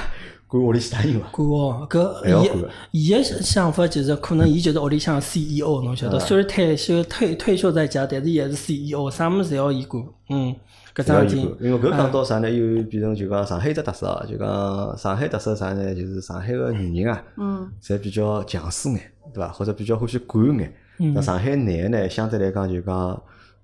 [0.48, 1.28] 管屋里其他人伐？
[1.32, 10.04] 管哦，搿管伊伊个想法就是可能伊就是屋里向 CEO，侬晓得，虽然退休退退休在家，但是伊还是 CEO，啥物事侪要伊管。
[10.30, 10.56] 嗯，
[10.96, 12.50] 搿桩事体管，因为搿讲到啥呢？
[12.50, 15.94] 又变成就讲上海只特色啊，就讲上海特色啥呢？
[15.94, 19.00] 就是上海个女人啊，嗯，侪比较强势眼，
[19.34, 19.50] 对伐？
[19.50, 20.74] 或者比较欢喜管眼。
[20.98, 23.22] 嗯那上海男个呢，相对来讲就讲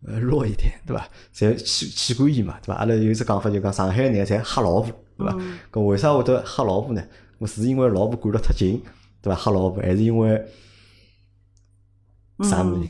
[0.08, 1.08] 呃弱一点，对伐？
[1.34, 2.76] 侪妻妻管严嘛，对伐？
[2.76, 5.38] 阿拉有一只讲法就讲上海男侪吓老婆，对伐？
[5.72, 7.04] 搿为啥会得吓老婆呢？
[7.38, 8.82] 我是因为老婆管得太紧，
[9.22, 9.39] 对伐？
[9.39, 10.43] 吓老婆，还是因为
[12.43, 12.89] 啥物事？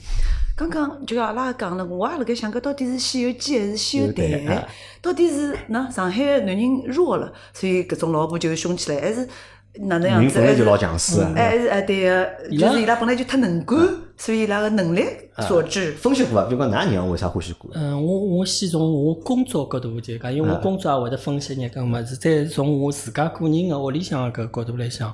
[0.55, 4.67] 刚刚就阿拉讲了，我也辣盖想，搿到底是《西游记》还是《西游西游记台啊》？
[5.01, 9.27] 到底是那上海男人弱了，所以搿种老婆就凶起来，还是
[9.79, 10.35] 哪能样子？
[10.39, 11.31] 本来就老强势啊。
[11.35, 13.77] 还是哎对个，伊拉就是伊拉本来就太能干，
[14.17, 15.03] 所以伊拉个能力
[15.47, 15.93] 所致。
[15.93, 16.47] 分析过伐？
[16.49, 17.71] 比如讲，㑚娘为啥欢喜过？
[17.73, 25.13] 嗯，我我先从我工作角度就讲，因为我工作也会得分析眼搿物事，再从我自家个人个屋里向搿角度来想。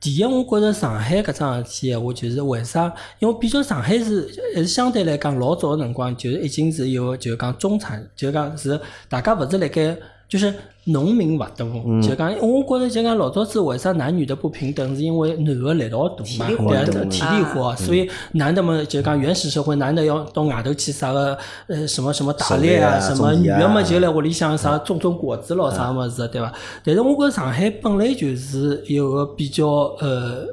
[0.00, 2.92] 第一，我觉着上海搿桩事体闲话，就是为啥？
[3.18, 8.78] 因为比较上海是还是相对来讲老早个辰光，就是已经是有就是讲中产，就是讲是
[9.08, 9.96] 大家勿是辣盖
[10.28, 10.52] 就是
[10.84, 11.66] 农民勿多，
[12.02, 16.84] 就讲我觉着就讲老早子为啥男女的不平等，是因为男个力道大嘛，对啊。
[17.08, 26.52] 体力活，所以男的嘛就讲原始社会，男的要到外头去啥个呃什么什么打猎啊，什么女的嘛就来屋里向啥种种果子咯啥么子，对伐？
[26.84, 29.66] 但是我觉着上海本来就是一个比较
[30.00, 30.44] 呃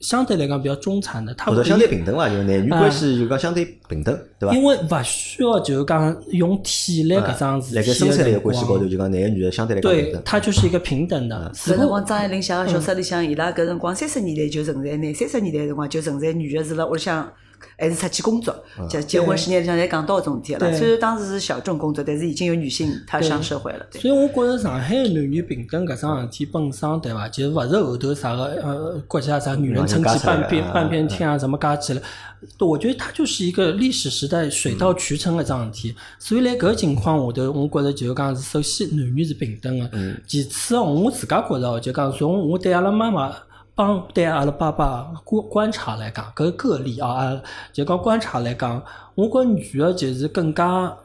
[0.00, 2.28] 相对来讲比较中产的，他或者不相对平等伐？
[2.28, 4.54] 就男女关系就讲相对平等，对伐？
[4.54, 10.22] 因为勿需要就讲用体力搿桩事体辣盖生产力的个关系高头，就讲男个女个相对来讲平对等，。
[10.24, 11.50] 它就是一个平等的。
[11.54, 17.32] 只不过搿辰光张爱玲写个小说里向，伊拉搿辰光三十年代就存在，呢三十年代辰光就存在女个是辣屋里向。
[17.78, 18.54] 还是出去工作，
[18.88, 20.72] 结结婚十年里向侪讲到搿种事体了。
[20.72, 23.86] 虽然当时是小众工作，但是已经有女性踏上社会了。
[23.92, 32.02] 所以我觉着上海男女平等搿桩事体本身对伐，就是勿是后头啥个呃国家啥女人撑起半边半边天啊什么加起来，
[32.60, 35.94] 我觉得它就是一个历史时代水到渠成个桩事体。
[36.18, 39.90] 所以辣搿情况下头，我觉着就是讲是首先男女是平等个，
[40.26, 43.34] 其次哦，我自家觉着哦就讲从我对阿拉妈妈。
[43.76, 47.38] 帮对阿拉爸爸观观察来讲，个个例啊，
[47.74, 48.82] 就讲观察来讲，
[49.14, 50.96] 我觉女的就是更加，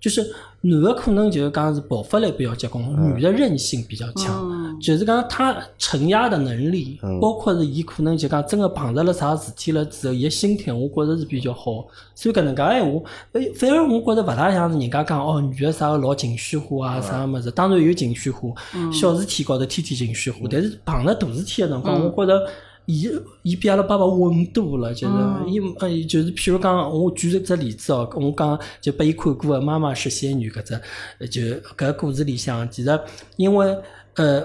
[0.00, 2.84] 就是男的可能就是讲是爆发力比较结棍，
[3.14, 4.76] 女的韧性比较强，嗯。
[4.80, 7.20] 就是讲她承压的能力，嗯。
[7.20, 11.86] 包括是伊可能就讲真个碰着了啥事体了之后，伊个心态我觉着是比较好。
[12.14, 13.00] 所以搿能介闲话，
[13.32, 18.50] 呃反而我觉着勿大像是人家讲哦，女的啥个老情绪化啊，啥物事，当然有情绪化，
[18.92, 22.46] 小事体高头天天情绪化，但是碰着大事体个辰光，我觉着。
[22.88, 23.06] 伊
[23.42, 25.14] 伊比阿拉爸爸稳多了，就是
[25.46, 30.80] 伊呃就是譬如讲，我举一只例子哦，我讲就拨伊看过个《妈妈是仙女》搿只，
[31.18, 31.42] 呃就
[31.76, 33.00] 搿故事里向，其实
[33.36, 33.76] 因为
[34.16, 34.42] 呃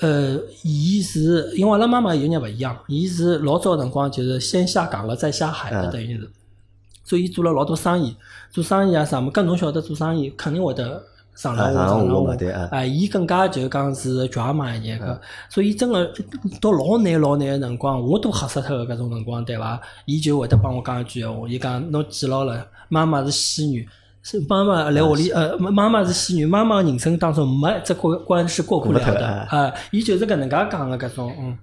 [0.00, 5.92] 呃，伊是因为阿拉妈妈有眼勿一样，伊是老早辰光就是先下岗了再下海的，嗯。
[5.92, 6.30] 等于是，
[7.04, 8.16] 所以伊做了老多生意，
[8.50, 16.12] 做生意啊啥么，搿侬晓得做生意肯定会得上上啊上上下上下下对啊啊，伊更加就讲是 drama 一眼个，所以真个
[16.60, 19.80] 到老难老难个辰光，我都吓死脱个搿种辰光，对伐？
[20.04, 23.88] 伊就会得帮我讲一句闲话，伊讲侬记牢了，妈妈是仙女。
[24.24, 31.58] 是妈妈来屋里，呃，妈妈妈是仙女，妈妈的人生当中没一只关关是过不了的，啊，伊就是搿能介讲个搿种，嗯，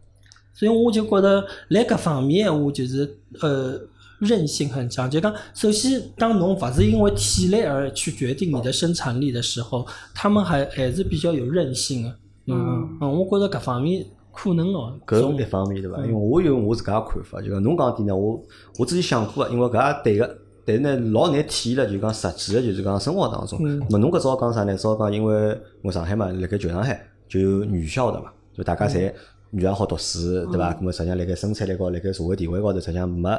[0.53, 3.79] 所以我就觉得辣搿方面闲话就是呃
[4.19, 12.15] 韧性很强，就讲首先当侬勿是因为体力而去决定你的生产力的时候，他们还还是比较有韧性的，
[12.47, 15.97] 嗯嗯，我觉着搿方面可能哦，搿从一方面对伐？
[16.05, 18.41] 因为我有我自家个看法，就讲侬讲点呢，我
[18.77, 23.59] 我自己想过个，因为搿也对个，但是呢，老难体现了，就讲实际的就是讲生活当中。
[23.63, 24.75] 嗯咾侬搿早讲啥呢？
[24.75, 29.11] 早讲因为我上海嘛，辣盖旧上海就有女校的嘛，就大家侪
[29.51, 30.73] 女也好读书，对伐？
[30.73, 33.29] 咾么实际上辣盖生产力高，辣盖社会地位高头，实际上没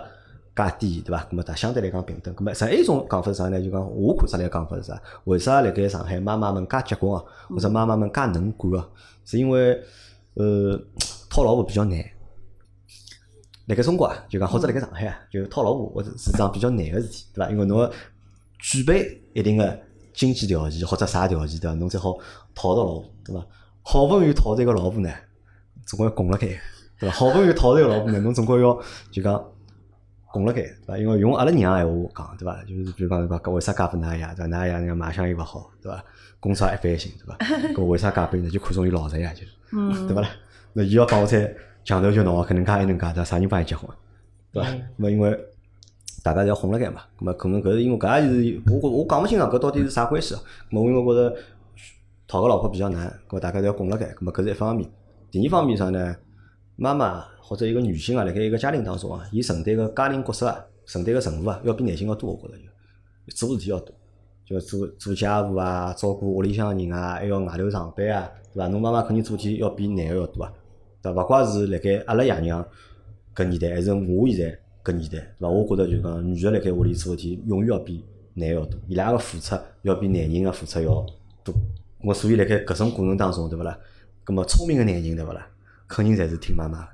[0.56, 1.24] 介低，对伐？
[1.30, 2.34] 咾么大相对来讲平等。
[2.34, 3.62] 咾么实际一种讲法是啥呢？
[3.62, 5.00] 就讲我看出来个讲法是啥？
[5.24, 8.88] 为啥辣盖上海妈妈们介结棍啊，或者妈妈们介能干啊？
[9.24, 9.80] 是因为
[10.34, 10.78] 呃
[11.30, 11.98] 讨老婆比较难。
[13.66, 17.50] 辣盖中国啊，就讲或者辣盖上海啊，就讨老婆或者是桩比较难个事体，对伐？
[17.50, 17.90] 因为侬要
[18.58, 19.78] 具备一定个
[20.12, 21.74] 经济条件或者啥条件对伐？
[21.76, 22.16] 侬才好
[22.54, 23.46] 讨到老婆，对伐？
[23.82, 25.10] 好不容易讨着一个老婆呢，
[25.86, 26.48] 总归要供辣盖，
[26.98, 27.10] 对伐？
[27.10, 28.76] 好不容易讨着一个老婆呢，侬总归要
[29.12, 29.40] 就讲
[30.32, 30.98] 供辣盖，对伐？
[30.98, 32.62] 因为用阿拉娘闲话讲，对伐？
[32.64, 34.56] 就是比如讲讲，为啥嫁拨㑚爷，对伐？
[34.56, 36.04] 㑚爷人家卖相又勿好，对伐？
[36.38, 37.36] 工作也一般性，对伐？
[37.74, 38.50] 搿为啥嫁拨伊呢？
[38.50, 40.28] 就看中伊老实呀，就是，嗯对伐啦？
[40.72, 41.52] 那伊要帮我再
[41.84, 43.24] 强头就闹，搿能介还能介，对伐？
[43.24, 43.88] 啥人帮伊结婚？
[44.52, 44.70] 对伐？
[44.70, 45.38] 嗯那因为
[46.22, 50.40] 大家侪哄辣盖嘛，咁么可能搿是因为搿也是我觉我讲勿清爽搿到底是啥关系啊。
[50.70, 51.36] 咁么因为觉着
[52.28, 54.88] 讨个老婆比较难，咁么大家侪要拱辣盖，咁么搿是一方面。
[55.30, 56.14] 第二方面啥呢？
[56.82, 62.58] 妈妈或者一个女性啊，辣盖一个家庭当中啊，伊承担个家庭角色啊，承担个任务啊，要比男性要多，我觉着
[63.26, 63.94] 就做事体要多。
[64.46, 68.68] 就做做家务啊，照顾屋里向人啊，还要外头上班啊，对伐？
[68.68, 70.50] 侬妈妈肯定做事体要比男个要多啊，
[71.02, 71.22] 对伐？
[71.22, 72.66] 勿怪是辣盖阿拉爷娘
[73.34, 75.50] 搿年代，还是我现在搿年代，对伐？
[75.50, 78.02] 我觉着就讲女个辣盖屋里做事体，永远要比
[78.32, 81.04] 男个要多，伊拉个付出要比男人个付出要
[81.44, 81.54] 多。
[82.02, 83.78] 我所以辣盖搿种过程当中，对勿啦？
[84.24, 85.46] 葛末聪明个男人，对勿啦？
[85.90, 86.88] 肯定侪是听妈妈的，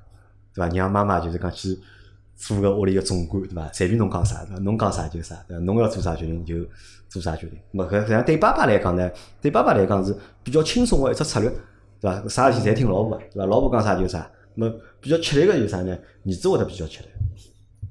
[0.54, 0.74] 对伐？
[0.74, 1.78] 让妈妈就是讲去
[2.34, 3.70] 做个屋里个总管，对伐？
[3.74, 5.62] 随便侬讲啥，侬讲啥就啥，对伐？
[5.64, 6.54] 侬要做啥决定就
[7.10, 7.58] 做啥决定。
[7.74, 9.10] 咾么搿实际上对爸爸来讲呢，
[9.42, 11.50] 对爸爸来讲是比较轻松个一只策略，
[12.00, 12.26] 对伐？
[12.26, 13.46] 啥事体侪听老婆个，对伐？
[13.46, 14.26] 老婆讲啥就啥。
[15.02, 15.94] 比较吃力个就啥呢？
[16.24, 17.08] 儿子会得比较吃力，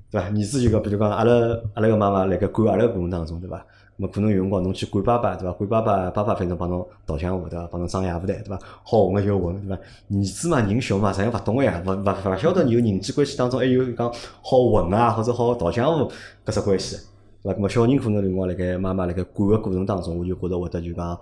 [0.10, 0.28] 对伐？
[0.28, 1.32] 儿子就讲，比如讲阿拉
[1.76, 3.64] 阿拉个妈妈辣盖管阿拉个过程当中，对伐？
[3.98, 5.54] 么可能有辰光侬去管爸爸，对伐？
[5.54, 7.66] 管爸爸，爸爸反正帮侬导相户，对伐？
[7.72, 8.60] 帮侬装夜壶台，对伐？
[8.84, 9.82] 好混个就混，对伐？
[10.10, 16.12] 儿子嘛，人小嘛，实际上勿懂个呀，勿勿勿晓得有人际关系当中还有讲好混啊，或者好导相户
[16.46, 16.98] 搿只关系，
[17.42, 17.58] 对伐？
[17.58, 21.18] 咾么小人可能有辰光辣盖妈妈辣盖管个过程当中，我就觉着会得就讲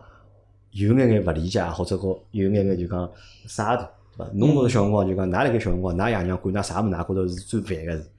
[0.71, 3.07] 有眼眼勿理解，或者讲有眼眼就讲
[3.45, 3.83] 沙土，
[4.17, 4.31] 对伐？
[4.33, 8.09] 侬搿个小辰光就讲，㑚辣盖小辰光，㑚爷娘管㑚啥物事，㑚觉着是最烦个事。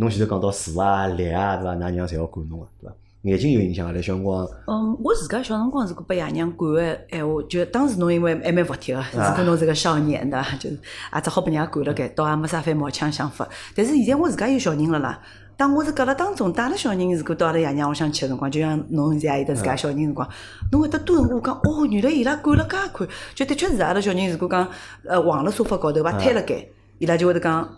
[0.00, 1.74] 侬前头讲到树啊、立啊，对伐？
[1.74, 2.94] 㑚娘侪要管侬个，对伐？
[3.22, 10.54] 眼睛有影响啊，辣小辰光，嗯，我自家小辰光如果被爷娘管个闲话，就当时侬因为还蛮服帖个，如果侬是个少年对伐？
[10.56, 10.78] 就是
[11.12, 13.46] 也只好被人家管了该，倒也没啥翻毛腔想法。
[13.74, 15.20] 但是现在我自家有小人了啦。
[15.56, 20.26] 当我是搿辣当中带了小人，如果到阿拉爷娘屋里向去个辰光，就像侬现在也有得自家小人辰光，
[20.70, 24.68] 侬会得顿悟讲，哦，原来伊拉管了介宽，就的确是阿拉小人如果讲
[25.04, 26.64] 呃躺辣沙发高头伐，瘫辣盖，
[26.98, 27.68] 伊拉就会得讲。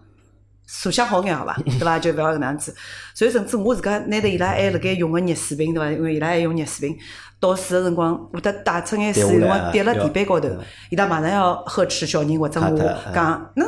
[0.73, 1.99] 塑想好眼好伐，对伐？
[1.99, 2.73] 就勿要搿能样子。
[3.13, 5.91] 所以甚至我自家拿着伊拉还辣盖用个热水瓶，对伐？
[5.91, 6.97] 因为伊拉还用热水瓶，
[7.41, 10.49] 倒水个辰光会得打出眼水，辰光滴辣地板高头，
[10.89, 12.79] 伊拉马上要呵斥小人或者我
[13.13, 13.65] 讲，那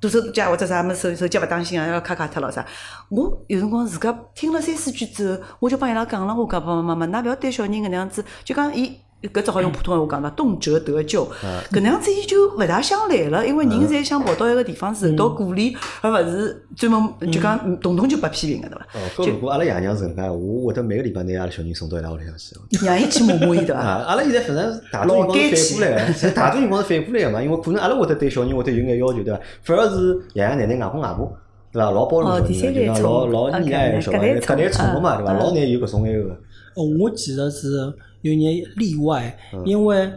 [0.00, 2.64] 多手多脚或者啥么手手脚勿当心啊，要咔咔脱了啥。
[3.10, 8.98] 我有辰光自家听了三四句之后，我就帮伊拉讲了，我讲爸爸妈妈，㑚勿要对小人搿能样子，就讲伊。
[9.20, 11.28] 搿只好用普通闲话讲伐，动辄得咎，
[11.72, 18.86] 搿能样子伊就勿大想来了，因为人侪想跑到一个地方受到鼓励，而勿是专门就讲动动就被批评个对伐？
[18.94, 22.86] 哦，搿如果阿拉爷娘是搿能介，我会得每个礼拜拿阿拉小人送到伊拉屋里向去。
[22.86, 24.04] 让伊去摸摸伊对啊，伐？
[24.04, 29.40] 阿拉现在反正大多情况是反过来个，实大多情况是反过来个嘛，因为可能阿拉会得对小人会得有眼要求，对伐？
[29.62, 31.36] 反而是爷爷奶奶、外公外婆，
[31.72, 31.90] 对伐？
[31.90, 35.32] 老包容小人，老老溺爱小孩，搿类宠物嘛，对伐？
[35.32, 36.36] 老难有搿种埃个。
[36.78, 40.10] 呃我其实是有眼例外，因为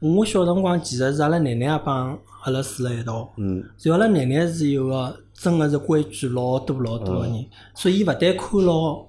[0.00, 9.04] 我小辰光其实是阿拉奶奶也帮阿拉住辣一道，嗯，然后阿拉奶奶是一个真个是规矩老多老多个人，所以伊勿但看牢，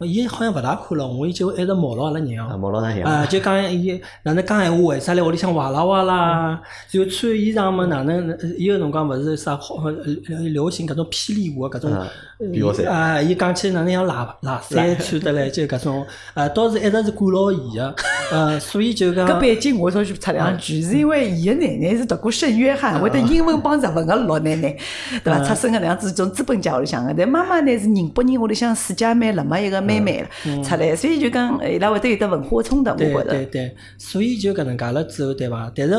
[0.00, 2.60] 伊好像勿大看牢我，伊就一直摸牢阿拉啊，娘。
[2.60, 3.28] 毛老大啊，样。
[3.28, 6.60] 就讲伊哪能讲闲话，为啥来屋里向哇啦哇啦？
[6.90, 8.30] 然后穿衣裳么，哪能？
[8.32, 12.06] 呃伊个辰光勿是啥好呃流行搿种霹雳舞搿种啊
[12.52, 17.94] 比较赛啊，伊讲起哪能像喇喇三穿得来，就搿种啊，倒是一直是管牢伊个，
[18.32, 24.76] 呃，所以就讲搿背景我稍许插两句，是因为伊个奶奶是读过圣约翰，会得英文帮日文个老奶奶，
[25.24, 25.42] 对伐？
[25.42, 30.26] 出身个能样子种资本家屋里向个，但妈妈呢是宁波人屋里向四姐妹辣么一个妹妹
[30.62, 33.30] 出来，所以就讲伊拉会得有得文化冲突，我对觉着。
[33.30, 35.70] 对对，所以就搿能介了之后，对伐？
[35.74, 35.94] 但是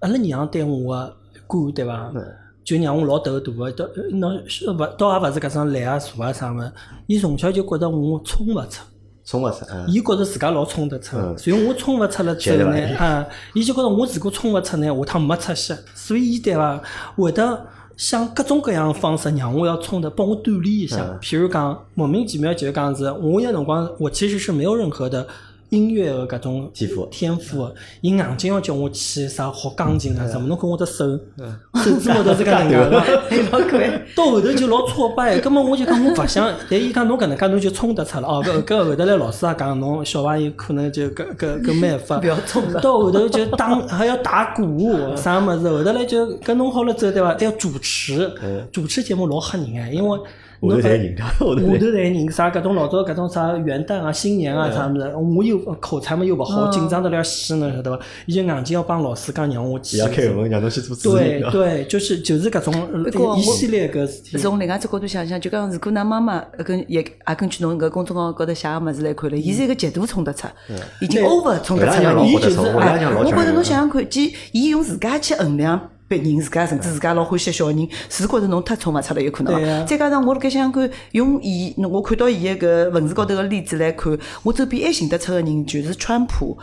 [0.00, 1.16] 阿拉娘对我个
[1.46, 2.12] 管，对伐？
[2.62, 6.72] 就让我老头大个，到侬勿倒也勿是搿种懒啊、坐啊啥物事，
[7.06, 8.82] 伊从小就觉着我冲勿出。
[9.26, 11.36] 冲勿出，嗯，伊觉着自家老冲得出，嗯。
[11.36, 16.80] 所以我冲勿出了之后呢， 啊，伊就觉着我如果冲勿出呢，下趟没出息，所以伊对伐
[17.16, 17.66] 会得
[17.96, 20.96] 想各种各样的方式让我要冲的，帮我锻炼一下。
[21.00, 25.26] 嗯譬如讲，莫名其妙就讲是，我有辰光我其实是没有任何的
[25.74, 27.68] 音乐的搿种天赋天赋，
[28.00, 31.04] 伊硬劲要叫我去啥学钢琴啊什么，侬看我的手
[31.38, 32.90] 嗯手指头都是搿能介个。
[33.52, 34.02] 老可爱。
[34.14, 47.34] 到后头就老挫败，根本我就讲我勿想， 但伊讲侬搿能介侬就冲得出了哦，搿搿后头来老师也讲侬小朋友可能就搿搿搿没办法，不要冲了到后头就打还要打鼓啥物事，后头来就搿弄好了之后对伐？
[47.38, 50.18] 还要主持嗯，主持节目老吓人哎，因为
[50.70, 58.04] 后头侪人家，后头侪下头侪人啥搿种老早搿种啥元旦啊、新年啊啥物事，我又口才嘛又勿好，嗯紧张得了死侬晓得伐？
[58.26, 60.08] 伊就硬劲要帮老师讲让我去也。
[60.08, 62.74] 开门让侬去做主对对，就是就是搿种
[63.36, 64.38] 一系列搿事体。
[64.38, 70.46] 从另外只角度想想，就讲如果㑚妈妈呃跟也也根据侬搿公众号高头写个物事来看了，伊是一个极度冲得出，
[71.00, 72.80] 已经 over 冲得出了伊就是我
[73.24, 79.86] 觉着侬想想看，即伊用自家去衡量别人，自家甚至自家老欢喜的小人，是觉着侬太宠勿出了有可能。
[79.86, 86.58] 再加上我辣盖想想看，用伊我看到伊个搿文字高头个例子来看，我周边还寻得出个人就是川普，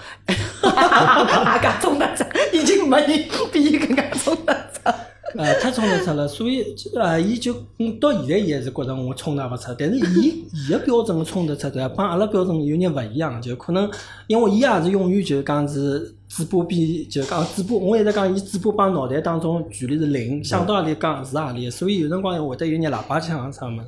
[0.61, 4.91] 哈哈哈哈哈介冲得出，已经没人比伊更加冲得出。
[5.37, 11.89] 呃，太冲得出了，所以呃， 伊就嗯到现在伊还是觉着我冲得勿出，但是伊伊 个标准冲得出，对伐？
[11.89, 13.89] 帮阿拉标准有眼勿一样，就可能
[14.27, 23.85] 因为伊也是永远就是讲是嘴巴比就讲嘴巴，我一直讲伊嘴巴帮脑袋当中距离是零，想到何里讲是何里，所以有辰光会得有眼喇叭腔啥物事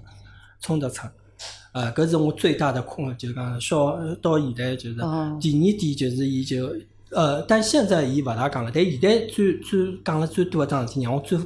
[0.61, 1.07] 冲得出。
[1.73, 6.69] 啊，搿是我最大的困，就是讲小到现在就是哦第二点就是伊就
[7.13, 11.39] 呃，但现在伊勿大讲了，但现在最最讲了最多一桩事体，让我最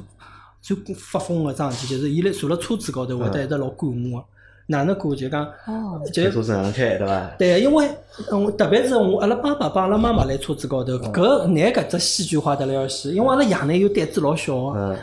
[0.60, 4.24] 最发疯个桩事体，就是伊辣坐辣车子高头会得一直老管我，
[4.70, 7.30] 哪能过就讲哦就开车子哪能开，对伐？
[7.38, 7.88] 对，因为
[8.30, 14.54] 嗯，特别是我阿拉爸爸帮阿拉妈妈来车子高头，搿拿搿只戏剧化得了要死，因为阿拉爷呢又胆子老小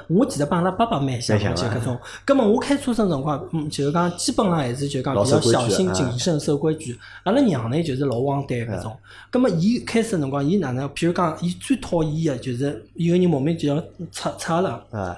[0.07, 1.97] 我其实帮阿拉爸爸蛮像的，蛮像的就搿种。
[2.23, 6.95] 葛末我开车子辰光，嗯，就是讲基本上还是就讲比较小心谨慎、守规矩。
[7.23, 8.95] 阿拉娘呢就是老忘胆搿种。
[9.31, 10.87] 葛末伊开始辰光，伊哪能？
[10.89, 15.17] 譬如讲，伊最讨厌个就是有个人莫名其妙插插了，啊，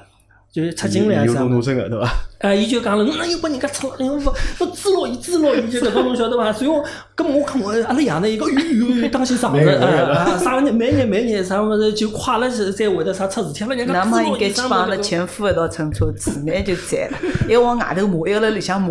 [0.57, 1.49] 就是插进来有啥物事。
[1.49, 2.11] 路怒症个，对伐？
[2.39, 3.95] 啊，伊就讲了，侬哪又把人家插了？
[3.99, 6.51] 侬勿侬支牢伊，支牢伊，就搿种侬晓得伐？
[6.51, 6.83] 所以我，
[7.17, 15.01] 搿么我看我阿拉爷呢，伊讲，哟哟哟，当心上着，每个人啊啊，啥每年每年啥物事就快了是再会得啥出事体，阿拉人家支㑚妈应该去帮阿拉物事。
[15.01, 17.17] 前夫一道乘车子，那就赞了，
[17.49, 18.89] 一个往外头骂，一个辣里向骂。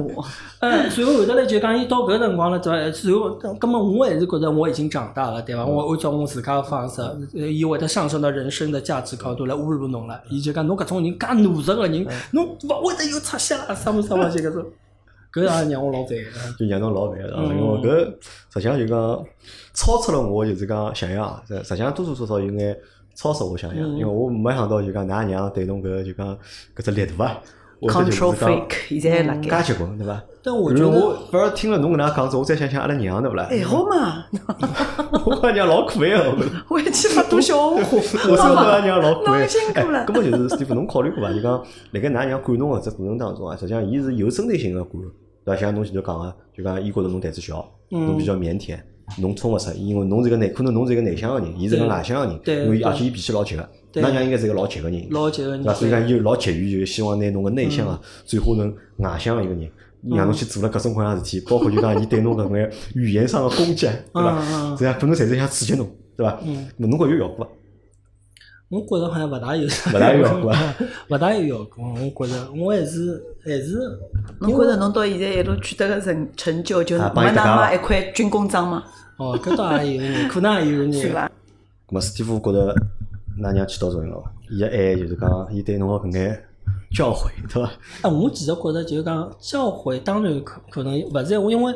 [0.59, 2.91] 嗯，随后后头来就讲，伊到搿辰光了，对伐？
[2.93, 5.65] 随后，葛么我还是觉得我已经长大了，对伐？
[5.65, 10.21] 我按照我自家个方式，呃伊会得上升到人生的价值高度来侮辱侬了。
[10.29, 14.65] 伊就讲侬搿种人介懦弱个人，侬勿会得有出息啦，啥物事啥物事搿种，
[15.37, 16.57] 搿也让我老烦个。
[16.59, 18.07] 就让侬老烦因为搿
[18.55, 19.25] 实际上就讲
[19.75, 22.77] 超出了我就是讲想象，实实际上多多少少有眼
[23.15, 26.37] 超出我想象，嗯因为我没想到就讲㑚娘对侬搿就讲
[26.75, 27.37] 搿只力度啊，
[27.81, 28.71] 或者就是 Control freak，
[29.01, 29.63] 现在还辣盖。
[29.63, 30.23] 介结棍对伐？
[30.43, 33.47] 但我我反而听了侬搿能介讲之后，我再想想阿拉娘对勿啦？
[33.51, 34.25] 还好嘛，
[35.27, 36.51] 我阿拉娘老可爱哦， 我觉得。
[36.69, 37.77] 我还去发多笑 话。
[37.77, 41.33] 我说我阿拉娘老可爱，侬辛苦了哎，根本就是师傅，侬考虑过伐？
[41.35, 41.53] 就讲
[41.93, 45.03] 辣盖㑚娘管侬个只过程当中啊，实际上伊是有针对性个管，
[45.47, 45.61] 对伐？
[45.61, 48.77] 像侬前头讲个，就讲伊觉着侬胆子小，嗯侬比较腼腆，
[49.19, 55.75] 侬冲勿出，因为侬是个内，可能侬是一个内向个人，伊是个外向个人，对因为而且伊脾气老急个，对㑚娘应该是一个老急个人，老急个人对伐？
[55.75, 59.71] 所以讲伊就老急于就希望拿侬个内向啊转化成外向个一个人。
[60.09, 64.77] 让侬去做了各种各样的事体，包括就讲伊对侬搿眼语言上的攻击，对伐？
[64.79, 66.39] 这样可能侪是想刺激侬，对伐？
[66.45, 67.51] 嗯侬觉着有效果伐？
[68.69, 70.75] 我觉着好像勿大有，勿大有效果啊
[71.09, 71.85] 勿大有效果。
[71.95, 73.79] 我觉着我还是还是，
[74.41, 78.83] 侬觉着侬到现在一路取得个成成就，就是没㑚帮伊搭界伐妈一块军功章吗？
[79.19, 80.93] 哦，搿倒也有眼， 可能也有呢。
[80.93, 81.31] 是伐？
[81.89, 82.75] 咁么，史蒂夫觉着
[83.39, 84.33] 㑚娘起到作用了伐？
[84.51, 86.45] 伊个爱就是讲，伊对侬个搿眼
[86.91, 87.71] 教诲，对伐？
[88.03, 91.73] 啊，我其实觉着就是讲教诲，当然可可能勿是我，因为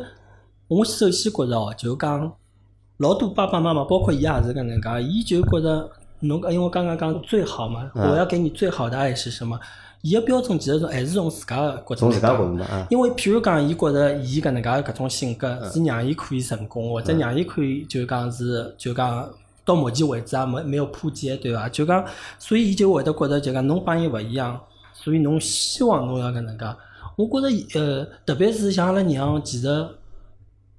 [0.66, 2.32] 我首先觉着哦，就讲
[2.96, 5.88] 老多爸爸妈妈，包括伊也是搿能介，伊就觉着
[6.20, 9.58] 侬因为我刚刚讲最好嘛，嗯我要给你最好的爱是什么？
[10.02, 12.10] 伊个标准其实是还是从自家个角度
[12.88, 19.28] 因为譬如讲，伊觉着伊搿能介搿种性格嗯是让伊可以成功，或者让伊可以就讲是就讲
[19.62, 21.68] 到目前为止啊没没有扑街，对伐？
[21.68, 22.02] 就讲，
[22.38, 24.58] 所以伊就会得觉着就讲侬帮伊勿一样，
[24.94, 26.64] 所以侬希望侬要搿能介。
[27.16, 29.86] 我觉着呃，特别是像阿拉娘，其实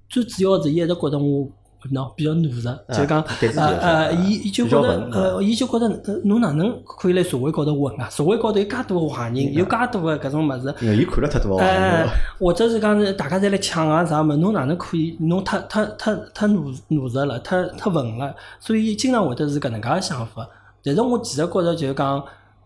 [0.09, 1.47] 最主要是伊一直觉着我。
[1.89, 8.09] 喏，比较懦弱，就讲对自己呃呃，伊伊就觉着呃，伊就觉着呃侬哪能可以来社会高头混啊？
[8.09, 12.07] 社会高头有介多坏人，有介多个搿种物事，伊看了太多个哎
[12.39, 15.17] 或者是讲是大家侪来抢啊啥么，侬哪能可以？
[15.19, 20.47] 侬太太太太努努实了，太太稳了，所以经常会得是搿能介个想法。
[20.83, 22.23] 但是我其实觉着就是讲，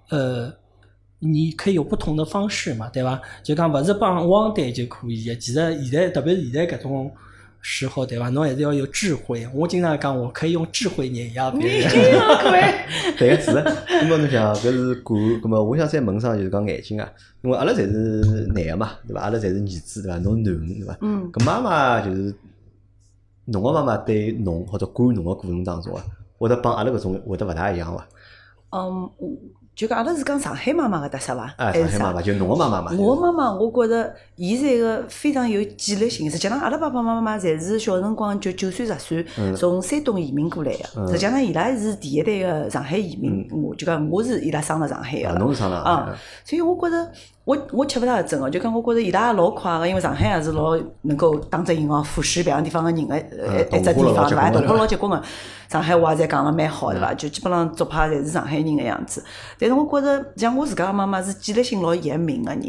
[0.09, 0.51] 呃，
[1.19, 3.19] 你可以有不同的方式嘛，对伐？
[3.43, 5.35] 就讲勿是帮汪队就可以的。
[5.35, 7.11] 其实现在特别是现在搿种
[7.67, 8.29] 时候，对伐？
[8.29, 9.47] 侬还是要有智慧。
[9.51, 11.89] 我经常讲，我可以用智慧碾压别人。
[13.17, 13.85] 对个是的。
[13.89, 17.11] 那么侬想，搿是古，那么我想再问上就是讲眼睛啊，
[17.41, 19.21] 因为阿拉侪是男个嘛，对伐？
[19.21, 20.19] 阿拉侪是儿子，对伐？
[20.19, 20.95] 侬囡恩，对伐？
[21.01, 21.31] 嗯。
[21.31, 22.35] 搿妈妈就是
[23.45, 26.05] 侬个妈妈对侬或者管侬个过程当中啊，
[26.37, 28.07] 会得帮阿拉搿种会得勿大一样伐？
[28.69, 29.31] 嗯，我
[29.75, 31.53] 就讲阿拉是讲上海妈妈个特色伐？
[31.57, 32.91] 哎，上海妈妈就侬个妈妈嘛。
[32.97, 36.31] 我妈妈，我觉着伊是一个非常有纪律性。
[36.31, 39.25] 实际上，阿拉爸爸妈妈侪是小辰光就九岁十岁
[39.57, 41.07] 从山东移民过来个。
[41.11, 43.45] 实际上，伊拉是第一代个上海移民。
[43.51, 45.29] 我就讲我是伊拉生辣上海个。
[45.37, 45.77] 侬是上哪？
[45.77, 47.11] 啊，所以我觉着，
[47.45, 54.49] 我我吃勿大准哦，就讲我觉着伊拉也老快个，因为上海也是老能够打只银行富士别样地方个人个一只地方对伐？
[54.49, 55.23] 老结棍的同化老结棍个，
[55.69, 57.13] 上海话侪讲了蛮好对伐？
[57.13, 59.23] 就基本上做派侪是上海人个样子。
[59.59, 62.61] 但是我觉着，像我自家个妈妈是纪律性老严明个人，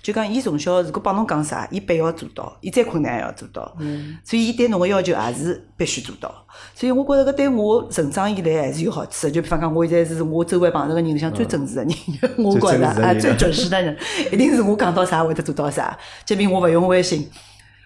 [0.00, 3.76] 就讲伊从小如果帮侬讲啥，伊必要做到，伊再困难也要做到。
[4.24, 6.32] 所以伊对侬个要求也是必须做到。
[6.74, 9.30] 所以我觉着搿对我成长以来还是有好处个。
[9.32, 11.90] 就比方讲，我现在是我周围碰着个人里向最准时个人，
[12.44, 13.96] 我觉着啊最准时的人，
[14.32, 15.96] 一定是我讲到啥会得做到啥。
[16.24, 17.28] 证明我勿用微信，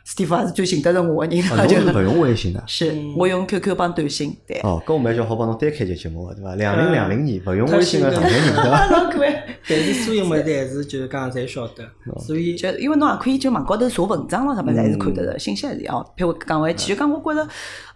[0.04, 2.62] 史蒂夫还是最寻得着我个人，啊，侬就是勿用微信的。
[2.68, 4.60] 是我用 QQ 帮短信，对。
[4.62, 6.54] 哦，搿我们叫好帮侬单开节节目个，对伐？
[6.56, 8.86] 两零两零年勿用微信个 上海人，对伐？
[8.90, 9.44] 老可爱。
[9.66, 11.82] 但是所有物事还是就是讲侪晓得，
[12.20, 16.02] 所以就因为侬也可以就网高头查文章咯，啥物事还是看得着，信息还是要。
[16.16, 17.48] 譬如讲回去，就讲我觉着，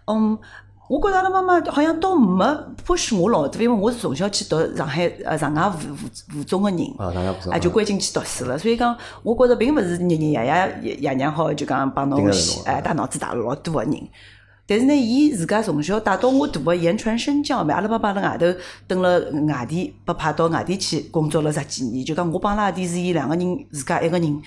[0.07, 0.35] 嗯，
[0.89, 2.43] 我觉着阿拉妈妈好像倒没
[2.83, 6.79] push 我老多，因为我是从小去读上海呃上外附附附中个人，
[7.51, 12.27] 啊，就关进去读书了，所以讲我觉着并勿是日日爷爷爷爷娘好就讲帮侬
[12.65, 13.93] 哎带脑子大了老多个人。
[14.65, 18.45] 但是呢，伊自家从小带到我大个言传身教嘛，阿拉爸爸辣外头
[18.87, 24.41] 蹲了外地，被派到外地去工作了十几年，就讲我帮阿拉阿弟是伊两个人自家一个人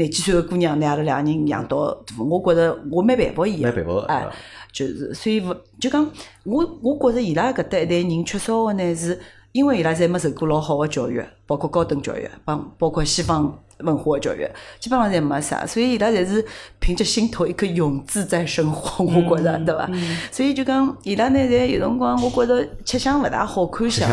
[0.00, 4.32] 廿几岁个姑娘，拿阿拉两个人养到大，我觉着我蛮佩服伊个蛮佩服的哎啊，
[4.72, 6.10] 就是所以勿就讲
[6.44, 9.20] 我我觉着伊拉搿搭一代人缺少个呢是。
[9.52, 14.48] 因为伊拉侪没受过老好个教育，包括高等教育，帮包括西方文化个教育，
[14.78, 16.46] 基本上侪没啥，所以伊拉侪是
[16.78, 19.90] 凭着心头一颗勇字在生活，我觉着对伐？
[20.30, 24.08] 所以就讲伊拉呢，侪有辰光，我觉着吃相勿大好看相，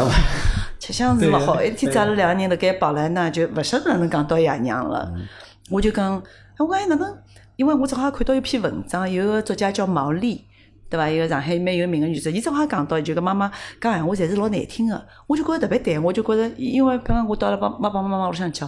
[0.80, 1.58] 吃相是勿好。
[1.58, 5.14] 对一天子阿拉两个人辣盖摆来呢，就勿晓得哪能讲到爷娘了。
[5.70, 6.22] 我就讲，
[6.58, 7.18] 我讲哎哪能？
[7.56, 10.46] 因为我正好看到一篇文章，有个作家叫毛利。
[10.90, 11.10] 对伐？
[11.10, 13.52] 一个上海蛮有名个女作，伊正好讲到，就讲妈妈
[13.82, 18.64] 讲闲话侪是老难听个，我就觉着特别对，我就觉着，因为比方我到了爸爸爸妈妈屋里向去，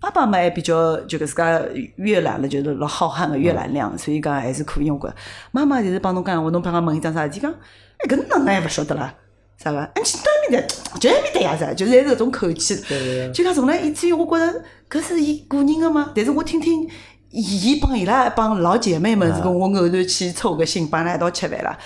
[0.00, 1.62] 爸爸嘛还比较就搿自家
[1.98, 4.90] 阅览了，就是老浩瀚个阅览量，所以讲还是可以。
[4.90, 5.14] 我觉着
[5.52, 9.14] 妈妈就是帮侬讲闲话，侬比方问伊桩啥事体，讲哎搿哪能还勿晓得啦？
[9.62, 9.78] 啥个？
[9.78, 11.72] 哎，你去到埃面搭，就埃面搭呀啥？
[11.72, 12.76] 就是还是搿种口气。
[12.88, 16.88] 对就讲从来以至于我觉着搿是伊个人个嘛，但是我听听
[17.30, 21.76] 伊帮伊拉一帮老姐妹们，是讲我偶然去凑个兴，帮伊拉一道吃饭啦。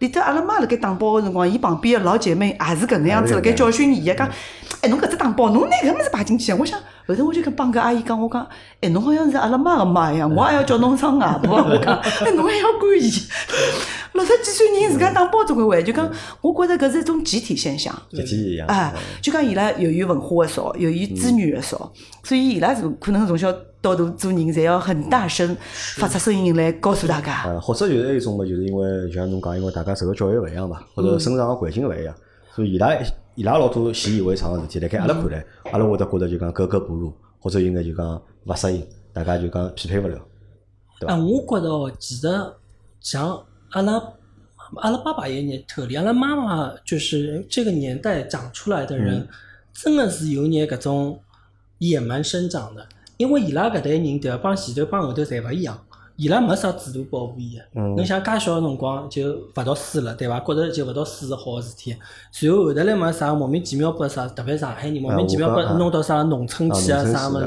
[0.00, 4.28] 里头阿拉妈辣盖打包个辰光，伊旁边个老姐妹也是搿能样子辣盖教训伊个，讲，
[4.80, 6.56] 哎，侬搿只打包，侬拿搿物事摆进去啊！
[6.58, 6.78] 我想
[7.14, 8.46] 后头我就跟帮搿阿姨讲，我讲，
[8.80, 11.66] 哎，侬好像是阿拉妈个妈一样，我也要叫侬上外婆啊！
[11.70, 11.94] 我讲，
[12.26, 13.10] 哎，侬还要管伊？
[14.14, 17.94] 六十几岁人自家打包总归会，就讲，我觉着搿是一种集体现象。
[18.10, 18.66] 集体一样。
[18.66, 18.92] 哎，
[19.22, 21.92] 就讲伊拉由于文化个少，由于资源个少，
[22.24, 25.56] 所以伊拉是可能从小到大做人，侪要很大声
[25.96, 27.44] 发出声音来告诉大家。
[27.44, 32.12] 呃，或者就是还有一种嘛，就是因为就像侬讲，因为大家受个教育勿一样嘛，或者生长个环境勿一样，
[32.54, 32.88] 所以伊拉
[33.38, 40.20] 伊拉老多习以为常个事体，辣盖阿拉看来，阿拉会得觉着就讲格格不入，或者应该就讲勿适应，大家就讲匹配勿了。
[40.98, 42.28] 对啊，吧我觉着哦，其实
[43.00, 43.92] 像阿拉
[44.78, 49.28] 阿拉爸爸有眼特例，阿拉妈妈就是这个年代长出来的人，嗯
[49.72, 51.20] 真的是有眼搿种
[51.78, 52.84] 野蛮生长的，
[53.18, 55.78] 因为伊拉搿代人对伐，帮前头帮后头侪勿一样。
[56.18, 57.94] 伊拉没啥制度保护伊个，嗯。
[57.94, 60.40] 侬想介小个辰光就勿读书了，对伐？
[60.40, 61.96] 觉着就勿读书是好个事体，
[62.32, 67.46] 随后后头来没啥莫名其妙拨啥，特别上海人莫名其妙把我讲啊弄到啥农村去啊啥物事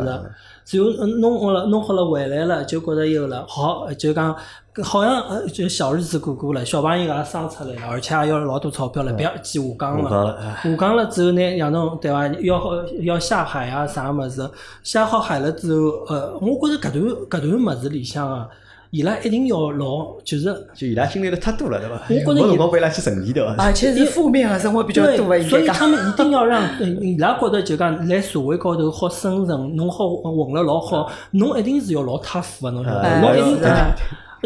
[0.65, 4.35] 去啊，然后嗯弄好了弄好了回来了，就觉着有了好，就讲
[4.83, 10.55] 好像呃就小日子过过了，小朋友也生出来了，而且也要老多钞票了，不要去下岗了。
[10.63, 12.27] 下岗了之后呢，像侬对伐？
[12.27, 14.49] 要好要下海啊啥物事，
[14.83, 18.47] 下好海了之后，呃，我觉着搿段搿段物事里向啊，
[18.91, 20.53] 伊拉一定要老就是。
[20.75, 22.29] 就伊拉经历了太多了，对伐？
[22.29, 23.55] 我觉得伊没辰光拨伊拉去沉淀，对伐？
[23.57, 25.65] 而且是 负面的生活比较多个，对，所以。
[25.67, 33.07] 他们一定要让呃伊拉觉着就讲来社会高头好生存，侬好混了老好，侬一定是要老太服个，侬晓得伐？
[33.07, 33.95] 哎侬一定是的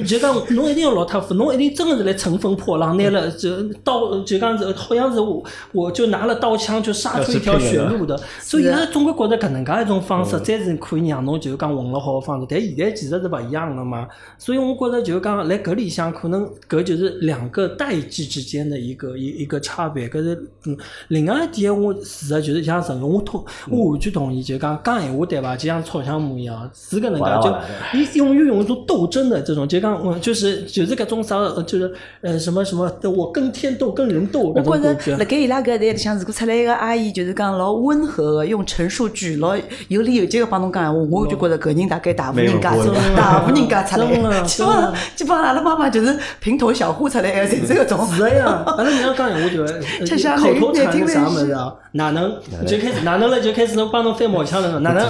[0.03, 5.41] 就讲侬一定要老太夫，侬一定真的是来乘风破浪，拿了就刀，就讲是好像是我，
[5.71, 8.19] 我就拿了刀枪就杀出一条血路的。
[8.39, 12.47] 所以现在总归觉得搿能介一种方式，再是可以让侬就是讲混了好个方式。
[12.49, 14.05] 但现在其实是勿一样了嘛。
[14.37, 20.09] 所以我觉得就是讲来搿里向可能搿就是两个代际之间的一个一一个差别。
[20.09, 20.35] 搿是
[20.65, 20.77] 嗯，
[21.07, 25.55] 另外一点我事实就是像陈我同我完全同意，就讲讲闲话对伐？
[25.55, 27.55] 就像吵相骂一样，是搿能介就。
[27.93, 31.35] 你永远用一种斗争的这种，就讲我就是就是搿种啥，
[31.67, 35.15] 就是呃什么什么，我跟天斗，跟人斗搿种感觉。
[35.17, 39.55] 辣盖伊拉搿代里向，如果出来一个阿姨，就是讲老温和个，用陈述句老
[39.89, 42.71] 有理有节个帮侬讲闲话，我就觉着搿人大概大户人家，
[43.15, 44.07] 大户人家出来，
[44.43, 48.07] 基本上基本上阿拉妈妈就是平头小户出来个，侪是搿种。
[48.15, 51.73] 是个呀，阿拉娘讲闲话就口头禅是啥物事啊？
[51.91, 52.33] 哪能
[52.65, 53.39] 就开始哪能了？
[53.39, 54.79] 就开始能帮侬翻毛腔了？
[54.79, 55.05] 哪能？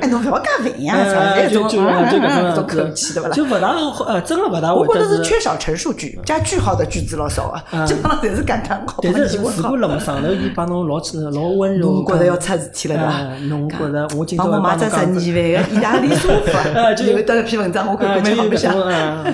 [0.00, 1.68] 哎，侬勿要介烦呀，啥种？
[1.68, 3.30] 就就搿种口气对勿啦？
[3.32, 3.65] 就勿大
[4.06, 4.80] 呃，真个勿大会。
[4.80, 9.00] 我觉得是缺少陈述句，加句号的句子老少啊，基本上侪是感叹号。
[9.02, 10.96] 但是如果辣么上头，伊帮侬老
[11.32, 13.46] 老温柔， 侬觉着要出事体了对伐？
[13.48, 19.32] 侬觉着我今朝帮我买只十二万个意大利沙发， 就有得一篇文章，我看看吃好白咾，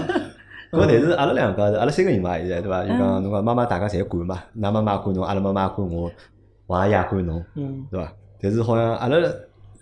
[0.72, 2.82] 但是阿拉两个是阿拉三个人嘛，现在对伐？
[2.82, 6.10] 就讲侬讲妈妈大家侪管嘛，㑚妈妈管侬，阿拉妈妈管我，
[6.66, 7.44] 王阿姨也管侬，
[7.90, 8.10] 对伐？
[8.40, 9.16] 但是好像阿拉。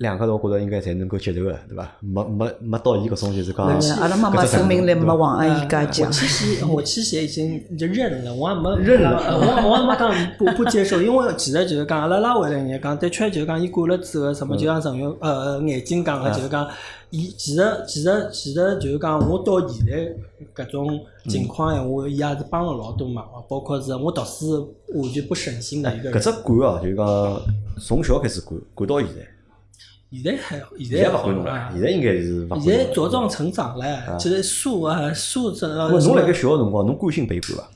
[0.00, 1.86] 两个我觉着应该才能够接受个，对伐？
[2.00, 6.06] 没没没到伊搿种就是讲，阿拉妈妈生命力没王阿姨介强。
[6.06, 16.66] 我其实我其实已经就认了，我也没认了，我我也没讲不不接受，因为其实就是讲阿拉拉回来人讲，的确就是讲伊管了之后，什么就像陈勇呃眼睛讲个，就是讲，
[17.10, 20.98] 伊其实其实其实就是讲，我到现在搿种
[21.28, 26.10] 情况闲话，伊也是帮了老多忙，包括是我读书完全不省心的一个。
[26.12, 27.42] 搿只管哦，就是讲
[27.78, 29.28] 从小开始管，管到现在。
[30.12, 35.88] 现在还现在勿管侬了，现在应该是勿现在茁壮成长了，就是素啊素质啊。
[35.88, 37.68] 侬辣盖小个辰光，侬关心陪伴伐？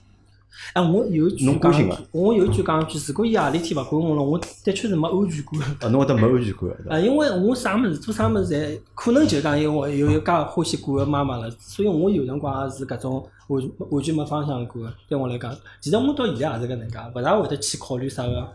[0.73, 1.73] 啊，我有一句讲，
[2.11, 5.61] 我有一句讲句，如果伊何里天勿管我了，我的确是没安全感。
[5.81, 6.69] 啊，侬会得没安全感？
[6.89, 14.75] 啊，因为我啥物事做啥物事，侪可能就讲因为有有介欢喜管个妈妈了，所以我有辰光也是搿种完完全没方向感。
[15.09, 18.49] 对我来讲，其实我到现在也是搿能介，勿大会得去考虑啥个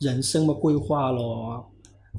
[0.00, 1.64] 人生个规划咯。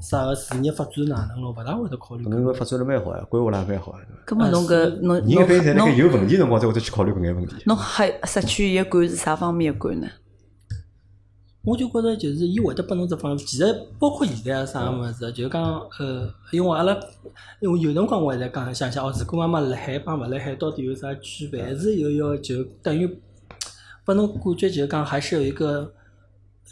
[0.00, 1.50] 啥个事业发展哪能咯？
[1.52, 2.24] 勿大会得考虑。
[2.28, 4.06] 侬发展了蛮好呀，规划了蛮好呀。
[4.26, 7.56] 搿么侬搿侬侬人一般有问题辰光才会得去考虑搿眼问题。
[7.64, 10.08] 侬还失去伊个感是啥方面个感呢？
[11.64, 13.64] 我就觉着就是伊会得拨侬只方面，其实
[13.98, 16.96] 包括现在啥物事，就讲呃，因为阿拉
[17.60, 21.64] 因为有辰光我还在讲想想哦，如果妈妈辣海帮勿辣海到底有啥区别？
[21.64, 23.08] 还是有要就等于
[24.04, 25.92] 拨侬感觉就讲还是有一个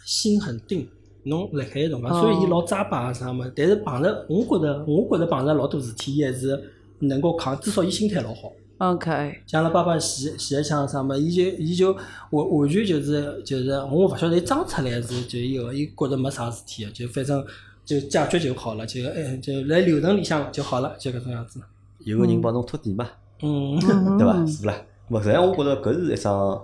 [0.04, 0.86] 心很定。
[1.24, 3.50] 侬辣海辰光，所以伊老扎巴啊啥么？
[3.56, 6.58] 但是碰着，我觉着，我觉着碰着老多事体，伊还是
[7.00, 8.52] 能够扛，至少伊心态老好。
[8.78, 9.40] OK。
[9.46, 11.92] 像阿拉爸爸前前一枪啥么，伊就伊就
[12.30, 17.44] 完完全就是就是，我勿晓得伊装出来是就伊个，伊觉着没啥事体个，就反正
[17.84, 21.60] 就解决就好了，就哎就来流程里向就好了，就搿种样子。
[22.00, 23.08] 有个人帮侬拖地嘛？
[23.42, 23.78] 嗯。
[24.18, 24.46] 对伐？
[24.46, 24.74] 是啦。
[25.10, 26.60] 勿实际上我觉着搿是一桩。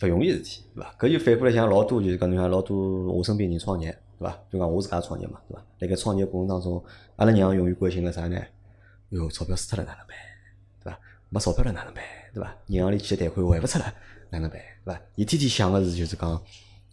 [0.00, 0.94] 勿容易事体，对伐？
[0.98, 4.38] 搿就反过来像老多，就是讲侬像老多我身边人创业，对伐？
[4.50, 5.62] 就讲我自家创业嘛，对伐？
[5.80, 6.82] 辣盖创业过程当中，
[7.16, 8.40] 阿拉娘永远关心个啥呢？
[9.10, 10.16] 哟，钞票输脱了哪能办？
[10.84, 11.00] 对伐？
[11.30, 12.04] 没钞票了哪能办？
[12.32, 12.54] 对伐？
[12.66, 13.92] 银行里欠贷款还勿出来
[14.30, 14.60] 哪能办？
[14.84, 15.00] 对伐？
[15.16, 16.40] 伊天天想个是就是讲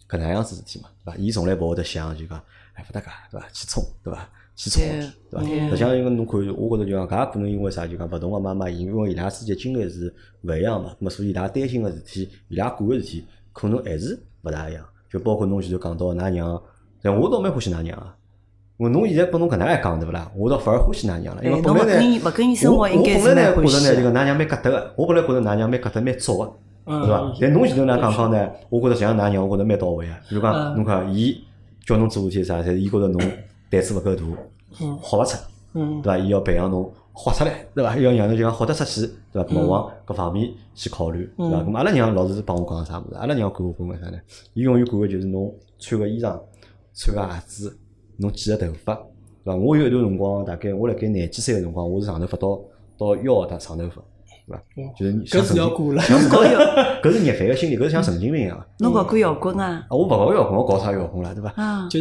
[0.08, 1.16] 搿能样子事体嘛，对伐？
[1.16, 2.42] 伊从来勿会得想就讲
[2.74, 3.48] 哎勿搭界，对伐？
[3.52, 4.28] 去冲，对伐？
[4.56, 4.82] 去冲，
[5.30, 5.42] 对伐？
[5.42, 7.86] 实际上因为侬看，我觉着就讲搿也可能因为啥？
[7.86, 14.82] 就讲勿同个妈妈，因为伊拉之间经历是勿一样嘛，咾所以伊拉担心个事体，伊拉管个事体，可能还是勿大一样。
[15.08, 16.60] 就包括侬前头讲到㑚娘，
[17.02, 18.16] 但我倒蛮欢喜㑚娘啊。
[18.78, 20.30] 我侬现在拨侬搿能介讲对勿啦？
[20.36, 22.20] 我倒反而欢喜㑚娘了，因为本来呢，
[22.64, 24.94] 我我本来呢觉着呢，就讲㑚娘蛮疙瘩个。
[24.96, 26.44] 我本来觉着㑚娘蛮疙瘩蛮作
[26.86, 27.32] 个，是伐？
[27.40, 30.12] 但侬前头呢讲讲呢，我觉着像㑚娘，我觉着蛮到位个。
[30.30, 31.42] 就讲侬看，伊
[31.86, 33.20] 叫侬做事体啥，侪是伊觉着侬
[33.70, 34.22] 胆子勿够大。
[35.00, 35.38] 豁勿出，
[35.72, 36.18] 对伐？
[36.18, 37.96] 伊要培养侬豁出来，对伐？
[37.96, 39.54] 要让侬就讲豁得出去，对伐？
[39.54, 41.58] 勿往各方面去考虑，对伐？
[41.62, 43.14] 咁阿拉娘老是帮我讲啥物事？
[43.14, 44.18] 阿拉娘管我管个啥呢？
[44.54, 46.38] 伊永远管个就是侬穿个衣裳、
[46.94, 47.78] 穿个鞋子、
[48.16, 48.94] 侬剪个头发，
[49.44, 49.56] 对伐？
[49.56, 52.60] 我有一段辰光，大概我辣盖廿几岁个辰光，我是长头发到
[52.98, 54.02] 到腰搭长头发。
[54.46, 54.60] 是伐？
[54.96, 58.56] 就是搿是要过了，搿是逆反个心理，搿是像神经病一样。
[58.78, 59.84] 侬勿搞摇滚啊？
[59.88, 61.34] 啊，我勿搞摇滚，我搞啥摇滚啦？
[61.34, 61.52] 对伐？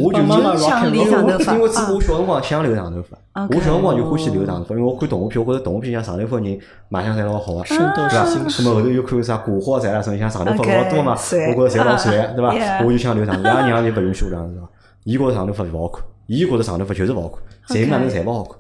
[0.04, 1.54] 我就是想留长头发。
[1.56, 3.18] 因为自我小辰光想留长头发，
[3.50, 8.26] 我小辰光就欢喜留长头发，因为我看动画片，我觉着动画片像长头发人卖相侪老好个，对伐？
[8.60, 12.86] 那么后头又看啥古惑仔啦，什么像长头发老多嘛，我觉着侪老帅，对伐？
[12.86, 14.70] 我就想留长头发，爷娘就勿允许我长头发，
[15.04, 18.60] 伊觉着长头发勿好看，伊觉着长头发就是勿好看，侪哪能侪勿好看，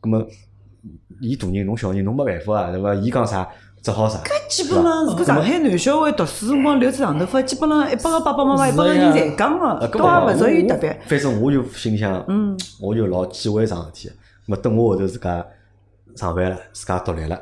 [0.00, 0.24] 葛么。
[1.20, 2.94] 伊大人侬小人侬没办法啊，对伐？
[2.94, 3.48] 伊讲啥
[3.82, 4.18] 只好啥。
[4.20, 10.98] 搿基本上，如果上海男小孩读书辰光留着长头发，基本上一百个爸爸妈妈，一百个人侪讲呃，个，倒也勿属于特别。
[11.06, 14.08] 反正我就心想，嗯，我就老忌讳桩事体。
[14.08, 14.12] 咾
[14.46, 15.44] 么等我后头自家
[16.14, 17.40] 上班了，自家独立了，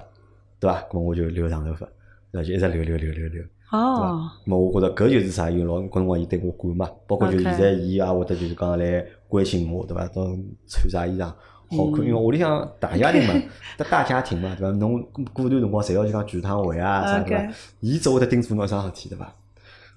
[0.59, 0.81] 对伐？
[0.91, 1.87] 咾么我就留长头发，
[2.33, 2.49] 对伐？
[2.49, 3.79] 就一直留留留留留，对伐？
[3.79, 5.51] 哦，咾么我觉着搿就是啥？
[5.51, 10.07] 有老搿辰光伊对我管嘛，包括就现在伊也会得就是讲来关心我，对伐？
[10.09, 10.25] 到
[10.69, 11.33] 穿啥衣裳
[11.71, 13.35] 好看，因为屋里向大家庭嘛，
[13.79, 14.77] 得大家庭嘛，对伐？
[14.79, 15.03] 侬
[15.33, 17.45] 过段辰光侪要就讲聚趟会啊啥，对伐
[17.81, 19.33] 伊只会得叮嘱侬一桩事体，对伐？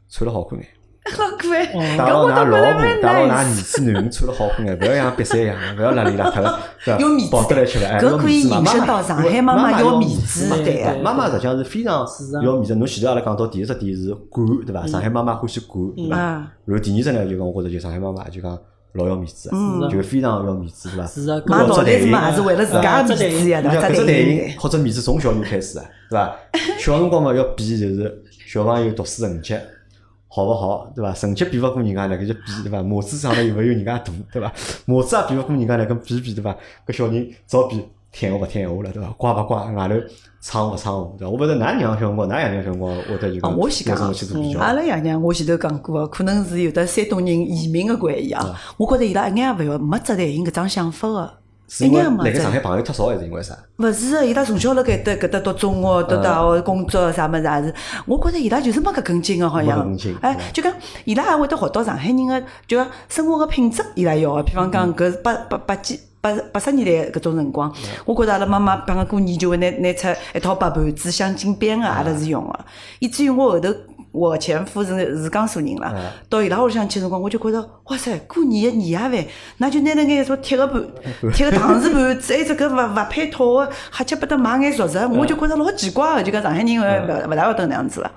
[0.09, 0.67] 穿了好看眼。
[1.07, 1.65] 好可爱。
[1.97, 2.43] 带牢㑚老
[2.73, 6.99] 婆，带牢㑚儿子囡恩 穿了好看眼，勿要像瘪三一样，勿要邋里邋遢个，对伐？
[6.99, 12.05] 有面子跑得来吃饭，哎搿要可以面子嘛引申到上海妈妈妈要面面子嘛对个妈妈实际上是非常
[12.43, 12.75] 要面子。
[12.75, 14.85] 侬前头阿拉讲到第一只点是管，对伐？
[14.85, 16.17] 上海妈妈欢喜管，对伐？
[16.17, 18.57] 啊，然后第二只呢，就讲我觉着就上海妈妈就讲
[18.97, 19.49] 老要面子
[19.89, 21.05] 就非常要面子，对伐？
[21.07, 23.75] 是啊，买老早代言脑袋子嘛，也是为了自家的面子呀，对伐？
[23.75, 26.35] 你像搿只代只代言言或者面子从小就开始啊，对伐？
[26.79, 29.55] 小辰光嘛要比就是小朋友读书成绩
[30.29, 31.13] 好勿好，对伐？
[31.13, 32.83] 成绩比勿过人家呢，搿就比对伐？
[32.83, 34.51] 帽子长得又勿有人家大，对伐？
[34.85, 36.55] 帽子也比勿过人家呢，跟比比对伐？
[36.85, 37.81] 搿小人早比
[38.11, 39.09] 听话勿听话了，对伐？
[39.17, 39.95] 乖勿乖，外头
[40.41, 41.29] 闯勿闯祸，对伐？
[41.29, 48.59] 我勿晓得㑚娘小辰光，㑚爷娘小辰光会得就啊，讲我先讲阿拉爷娘我前头讲过个，可能是有的山东人移民个关系啊。
[48.77, 51.33] 我觉着伊拉一眼也勿要没只代言搿桩想法个，
[51.67, 52.51] 是因为辣盖上。
[52.51, 53.55] 海朋友太少，还是因为啥？
[53.77, 57.75] 勿是个，伊拉从小辣盖搭搿搭读中学、读大学、工作啥物事也是。
[58.05, 59.95] 我觉着伊拉就是没搿根筋个，好像。
[60.21, 64.43] 哎，就讲伊拉也会得学到上海人个，就讲生活个品质，伊拉要个。
[64.43, 65.99] 比方讲搿八八八几。
[66.19, 67.73] 八八十年代搿种辰光，
[68.05, 72.59] 我觉着阿拉妈妈比方讲过年就会拿拿出一套白盘子、镶金边个，阿拉是用个。
[72.99, 73.73] 以至于我后头
[74.11, 75.93] 我前夫是是江苏人了，
[76.27, 79.25] 到伊拉屋里向去辰光，我就觉着哇塞，过年个年夜饭，
[79.57, 80.83] 那就拿那眼什么铁个盘、
[81.33, 88.11] 铁个搪瓷盘子，还有只搿勿勿配套个，瞎七八搭买眼熟食，我就觉着老奇怪个，就讲上海人勿勿大会得能样子了。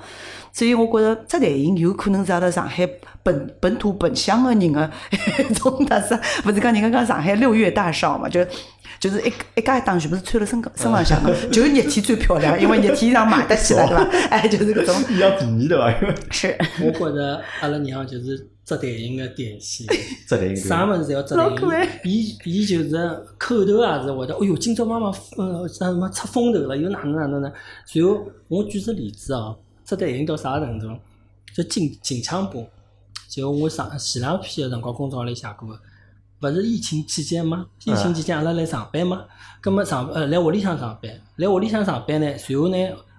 [0.53, 2.89] 所以我觉着这代言有可能是阿拉上海
[3.23, 4.91] 本本土本乡个人个
[5.39, 8.45] 一 种特色，勿是讲人家讲上海六月大少嘛，就
[8.99, 14.29] 就是一一家一档全部是穿了身身浪向个，就热天最漂亮，因为热天衣裳买得起了， 对伐？
[14.29, 15.91] 哎，就是搿种比较便宜对伐？
[16.01, 16.59] 因为是。
[16.83, 19.87] 我觉着阿拉娘就是只代言个典型，
[20.27, 21.87] 扎台型啥物事侪要只代老可爱。
[22.05, 22.91] 伊伊就是
[23.39, 27.51] 口头也是会得，哎哟，今朝妈妈呃啥什么出风头了，又哪能哪能呢？
[27.93, 29.57] 然后我举个例子哦，
[29.91, 30.97] 只代言到啥程度？
[31.53, 32.65] 就金金枪部，
[33.29, 35.81] 就我上前两批个辰光公众号里写过个，
[36.43, 37.67] 勿是疫情期间吗？
[37.85, 39.25] 疫情期间阿拉来上班嘛，
[39.61, 42.77] 葛末上呃来屋里向上班，来屋里向上班呢，随后呢，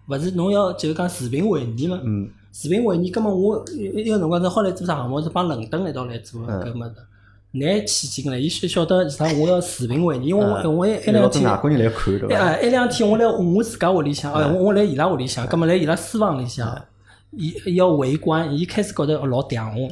[0.07, 1.99] 勿是侬要就是讲视频会议嘛？
[2.03, 6.95] 嗯，视频会议，葛末我一一个辰光是好来做啥项目，是帮伦敦一道来做嗯搿物事。
[7.53, 12.35] 难起劲了，伊晓晓得啥我要视频会议，因为我嗯我一两天多外国人来看对伐？
[12.35, 16.81] 哎，一两天我来我自家屋里向，哎，我我来伊拉屋里向，葛末来伊拉书房里向，
[17.31, 19.89] 伊伊要围观，伊开始觉得老嗲我。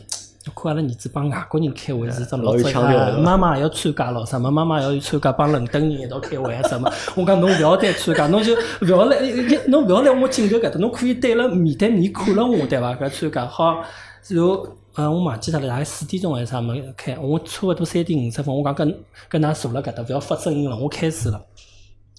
[0.55, 6.91] 看阿拉儿子帮外国人开会是只老有老腔调的啊妈妈也要参加咯，什么妈妈也要参加帮伦敦人一道开会啊什么。
[7.16, 9.20] 我讲侬勿要再参加，侬就勿要来，
[9.68, 12.95] 侬勿要来我镜头搿搭，侬可以对了面对面看了我对伐？
[12.95, 13.84] 搿参加好，
[14.30, 14.66] 然后
[14.96, 21.42] 呃我忘记脱了，大概四点钟还是啥么开，我差勿多三点五十分，我讲跟跟㑚坐辣搿搭，勿要发声音了，我开始了。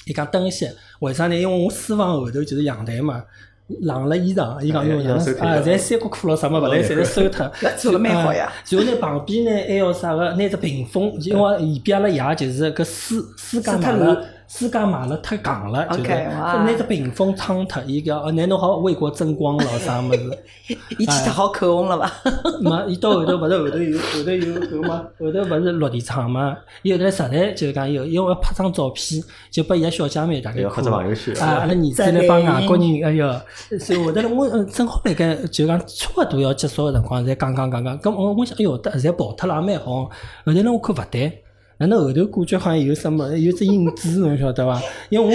[0.07, 1.37] 伊讲等一歇，为啥呢？
[1.37, 3.23] 因为我书房后头就是阳台嘛，
[3.67, 7.47] 晾了衣裳，伊讲哎侬要收脱啊，侪三角裤咯，啥么勿来，侪是收脱。
[7.61, 13.93] 搿做了蛮好呀啊然后呢，旁边呢还要啥个，拿只屏风，因为伊边阿拉爷就是搿书书架买
[14.51, 20.39] 了，书架买了太戆了，就是拿只屏风撑脱，伊讲哦，拿侬好为国争光咯，啥物事。
[20.99, 22.11] 伊去得好口红了伐？
[22.61, 33.41] 没，伊到后头勿是后头有后头有搿嘛，后头勿是落地窗嘛，伊后头实在就是讲有，因为要拍张照片，就拨伊个小姐妹大概看要拍只朋友圈啊，阿拉儿子来帮外国人，哎哟，
[33.79, 40.05] 所以后头来我嗯正好辣盖就讲差勿多要结束个辰光，侪讲讲讲讲，咁我我想，哎哟，得侪跑脱了，也蛮好。
[40.05, 40.11] 后
[40.47, 41.45] 头呢，我看勿对。
[41.81, 44.79] 哪能后头感觉好像有什么有只影子，侬晓得伐？
[45.09, 45.35] 因为我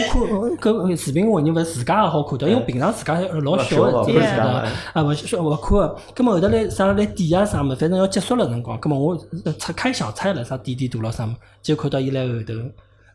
[0.58, 4.64] 看呃搿视频我人勿是自家也好看到，因为平常自家老小个对伐？
[4.94, 5.98] 啊，勿小勿看个。
[6.14, 9.18] 葛末后头来啥来点啊啥物，反正要结束了辰光，葛末我
[9.58, 11.30] 拆开小差了啥点点大了啥物，
[11.64, 12.54] 就看到伊来后头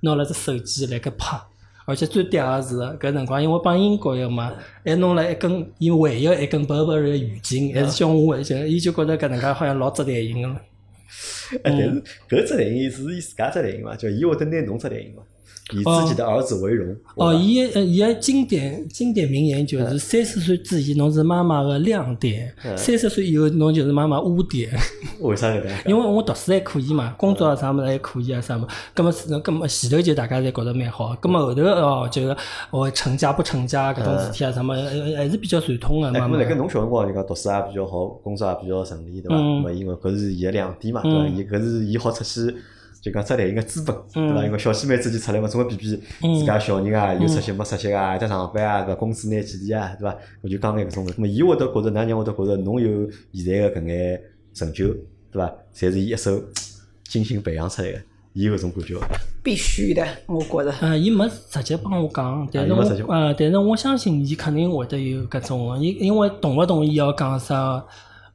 [0.01, 1.41] 拿了只手机来搿拍。
[1.87, 4.53] 而且最嗲个是搿辰光，因为帮英国个嘛，
[4.85, 10.57] 还弄了一根伊唯一一根 Burberry 个浴巾，还是叫我回去，伊就觉着搿能介好像老值代言个了。
[11.62, 15.22] 哎，但是搿只电影是伊自家只电影嘛，就伊会得拿侬只电影嘛。
[15.73, 16.97] 以自己的儿子为荣。
[17.16, 17.55] 哦，伊
[17.95, 24.71] 伊个经典经典名言就是三十岁之前侬是妈妈个亮点，三十岁以后侬就是妈妈污点。
[25.21, 25.73] 为啥搿能？
[25.87, 32.37] 因为我读书还可以嘛，工作啊啥物事还可以啊啥物事，葛么是葛么前头就大家侪觉得蛮好，葛么后头哦就是
[32.71, 36.43] 我成家不成家搿种事体啊啥物事，呃还是比较传统个哎，妈妈咁么。
[36.43, 39.37] 辣盖侬小辰光就讲读书也比较好，工作也比较顺利，对伐？
[39.37, 41.27] 嗯咁么因为搿是伊个亮点嘛，对伐？
[41.27, 42.55] 伊搿是伊好出去
[43.01, 44.44] 就讲出来一个资本，对伐？
[44.44, 50.14] 因为小姐妹之间出来嘛，总归比比自家小人啊，有出息没出息啊，在上班啊，搿工资拿几钿啊，对伐？
[50.42, 54.20] 我就讲眼搿种个，咁么伊会得觉着，㑚娘会得觉着侬有现在个搿眼
[54.53, 54.88] 成就，
[55.32, 55.51] 对伐？
[55.74, 56.42] 侪是伊一手
[57.05, 57.98] 精心培养出来个，
[58.34, 59.09] 伊有搿种感觉伐。
[59.42, 60.70] 必须的，我觉着。
[60.82, 62.82] 呃，伊没直接帮我讲，但是我
[63.14, 67.82] 呃，但是我相信伊肯定会得有搿种个，因因为同勿同意要讲啥。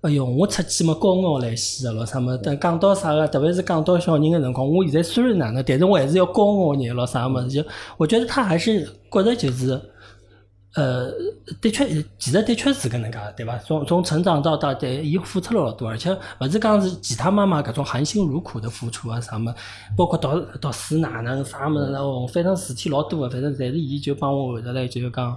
[0.06, 2.38] 哎哟，我出去嘛高傲来西个咯，啥么？
[2.38, 7.50] 等讲到啥个，特别是讲到小人个辰光，我现在虽然哪能，但是我还是要高傲眼咯，啥么子？
[7.50, 7.64] 就
[7.98, 9.82] 我觉得他还是觉得就是，
[10.76, 11.12] 呃，
[11.60, 11.88] 的确，
[12.20, 13.58] 其实的确是搿能介，对伐？
[13.58, 19.52] 从从成长到大，对，伊付出了老多，而且勿是讲是其他妈妈搿种含辛茹苦的付出啊，啥么，
[19.98, 25.36] 包括读读书哪能啥么子哦，反正事体老多个，反正侪是伊就帮我后头来就是讲，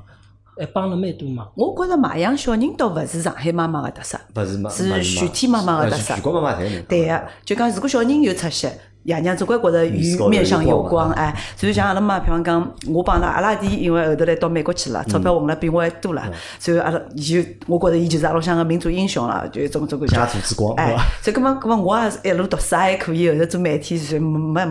[0.58, 1.48] 还帮了蛮多忙。
[1.54, 4.68] 我觉着买养小人倒勿是上海妈妈个特色，勿是嘛？
[4.70, 6.82] 是勿全体妈妈个呃特色全国妈妈侪能。
[6.84, 8.68] 对个，就讲如果小人有出息，
[9.04, 11.34] 爷娘总归觉着有面上有光，哎。
[11.56, 16.22] 所以像阿拉妈，比方讲，我帮阿拉阿拉弟，因为后头来到美国去了，钞票混了比我还多了，
[16.58, 20.26] 所以阿拉伊就，我觉着伊就是阿拉乡个民族英雄了，就种种感家。
[20.26, 24.66] 族之光，对哎？，所以搿么搿么我也是一路读书也还可以，后头做媒体是没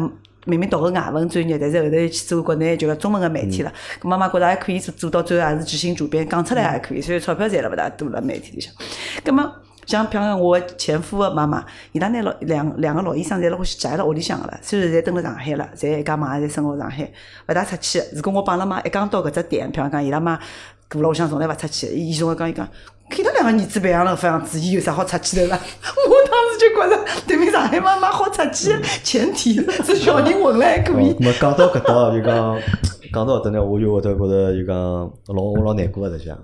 [0.48, 3.72] 明明读个外文专业，但是后头去做国内就讲中文个媒体了。
[4.02, 8.74] 搿妈妈觉着还可以做做到最后也是执行主编，讲出来还可以，所以钞票赚了勿大多了媒体里向。
[9.24, 9.52] 搿么
[9.86, 17.12] 像譬如讲我前夫个妈妈，伊拉拿老两两个老医生侪辣欢喜宅辣屋里向个了，虽然侪蹲辣上海了，侪一家妈侪生活上海，
[17.48, 18.02] 勿大出去。
[18.14, 20.40] 如果我帮阿拉妈一讲到搿只点，譬如讲伊拉妈
[20.90, 22.68] 过了屋里向从来勿出去，伊总归讲伊讲。
[23.10, 25.60] 看到两个儿子培养了副样子，伊有啥好出去的啦？
[25.60, 29.54] 我当时就觉着，对面上海妈妈好出去的前提
[29.84, 31.16] 是小人混了还可以哦。
[31.20, 32.60] 咁么讲到搿搭就讲，
[33.14, 34.76] 讲到搿搭呢，我就会得觉着就讲
[35.28, 36.38] 老我老难过个，实际上，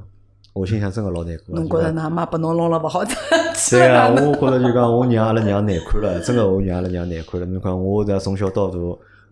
[0.53, 1.61] 我心想真个老难过的。
[1.61, 3.11] 侬觉着㑚妈把侬弄了勿好出
[3.55, 7.45] 去对啊，我觉着就讲我让阿拉娘难看了，真个我让阿拉娘难看了。
[7.45, 8.77] 侬讲我这从小到大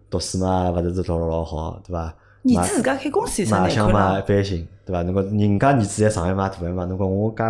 [0.09, 2.13] 读书嘛，勿是是读了老好，对伐？
[2.43, 4.21] 儿子自家开公司有啥卖难看相嘛一？
[4.23, 5.03] 般性，对伐？
[5.03, 7.43] 侬讲人家儿子在上海嘛大个嘛，侬讲我介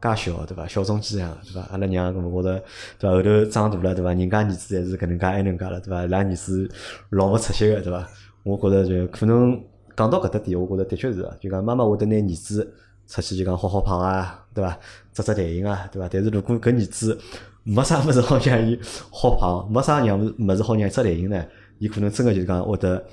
[0.00, 0.66] 介小，对伐？
[0.66, 1.68] 小中鸡样，对伐？
[1.70, 2.64] 阿拉娘搿么觉着，
[2.98, 3.16] 对伐？
[3.16, 4.12] 后头长大了，对伐？
[4.14, 6.04] 人家儿子侪是搿能介埃能介了，对伐？
[6.04, 6.70] 伊拉儿子
[7.10, 8.08] 老没出息个，对伐？
[8.42, 9.60] 我觉着就可能
[9.96, 12.72] 讲到搿搭点，我觉着的确是啊，就讲妈妈会得拿儿子
[13.06, 14.78] 出去就讲好好胖啊，对伐？
[15.12, 16.08] 扎扎台型啊，对伐？
[16.12, 17.18] 但是如果搿儿子
[17.64, 18.78] 没啥物事好让伊
[19.10, 21.44] 好胖，没啥样物事好让伊扎台型呢，
[21.78, 23.04] 伊可能真个就是讲会得。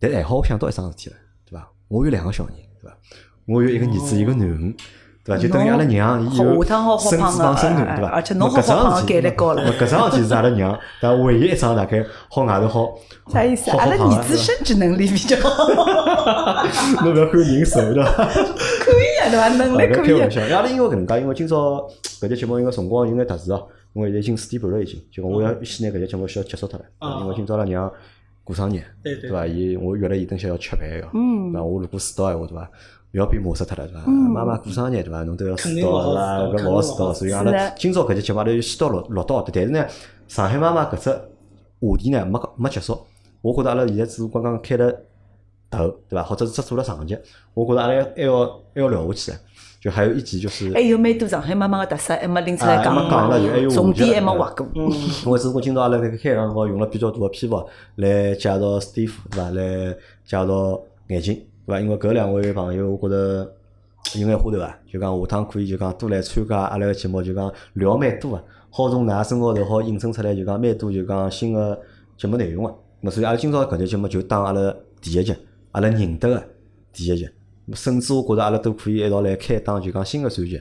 [0.00, 1.70] 但还好，我想到一桩事体了，对伐？
[1.86, 2.96] 我有两个小人，对伐？
[3.46, 4.74] 我有一个儿子，一个囡恩，
[5.24, 5.40] 对伐？
[5.42, 8.10] 就等于阿拉娘伊有好下趟好好孙胖的子帮孙囡，哎对伐？
[8.10, 12.94] 而且侬搿好好胖桩事体概率高了咾搿桩事体是阿拉娘，但唯一一桩大概好外头好
[13.32, 13.70] 啥意思？
[13.70, 15.68] 好阿拉儿子生殖能力比较好，
[17.04, 18.12] 侬勿要看人瘦，对伐？
[18.84, 19.48] 可以啊，对伐？
[19.48, 20.02] 能力勿可以啊。
[20.02, 21.88] 开玩笑，阿拉因为搿能介，因为今朝
[22.20, 27.90] 搿节节目因为辰光有眼特殊哦，因为现在已经四点半了已经，就讲我要先拿搿节节目需要结束脱了，啊因为今朝阿拉娘
[28.44, 29.46] 过生日，对伐？
[29.46, 31.64] 伊我约了伊等歇要吃饭个，嗯对伐？
[31.64, 32.70] 我如果迟到闲话，对伐？
[33.12, 34.10] 要被骂死脱了，对伐？
[34.10, 35.22] 妈妈过生日，对伐？
[35.22, 36.12] 侬都要迟到，肯定勿好
[36.50, 36.64] 对伐？
[36.64, 39.86] 搿勿好迟到，所以阿拉今朝搿节节目阿拉就先到录录到搿搭，但是呢，
[40.28, 42.98] 上海妈妈搿只话题呢没没结束，
[43.42, 44.90] 我觉着阿拉现在只是刚刚开了
[45.70, 46.22] 头，对伐？
[46.22, 47.16] 或者是只做了上集，
[47.54, 49.38] 我觉着阿拉还要还要聊下去的。
[49.82, 54.64] 就还有一集就是还，有蛮多上海妈妈个特色，还没拎出来讲了重点还没话划过。
[54.76, 54.88] 嗯，
[55.26, 59.50] 因为只不过今朝阿拉辣盖开场辰光用了比较多个篇幅来介绍史蒂夫，对伐？
[59.50, 59.92] 来
[60.24, 61.34] 介绍眼镜，
[61.66, 61.80] 对伐？
[61.80, 63.52] 因为搿两位朋友，我觉着
[64.20, 71.76] 有眼花头啊，就讲下趟可以就讲多来参加阿拉个节目，就讲聊蛮多个，好从㑚身高头好引申出来，就讲蛮多就讲新个
[72.16, 72.70] 节目内容个。
[73.02, 75.34] 咾所以阿拉今朝搿集节目就当阿拉第一集，
[75.72, 76.40] 阿拉认得个
[76.92, 77.28] 第一集。
[77.74, 80.60] 甚至我觉着阿拉都可以一道来开一档就讲新个专辑，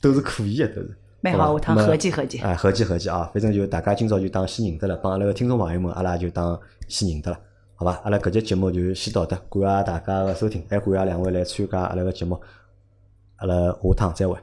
[0.00, 0.96] 都是可以个，都是。
[1.22, 2.38] 蛮好，下趟合计合计。
[2.40, 6.58] 哎，合计合计啊，反正就大家今朝就当先认得了，帮阿拉个听众朋友们，阿拉就当
[6.88, 7.38] 先认得了，
[7.74, 7.92] 好伐？
[8.04, 12.40] 阿拉搿节节目就先到这，感谢大家个收听，还感谢两位来参加阿拉个节目，
[13.36, 14.36] 阿拉下趟再会。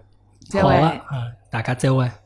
[0.50, 1.02] 再会。
[1.50, 2.23] 大家再会。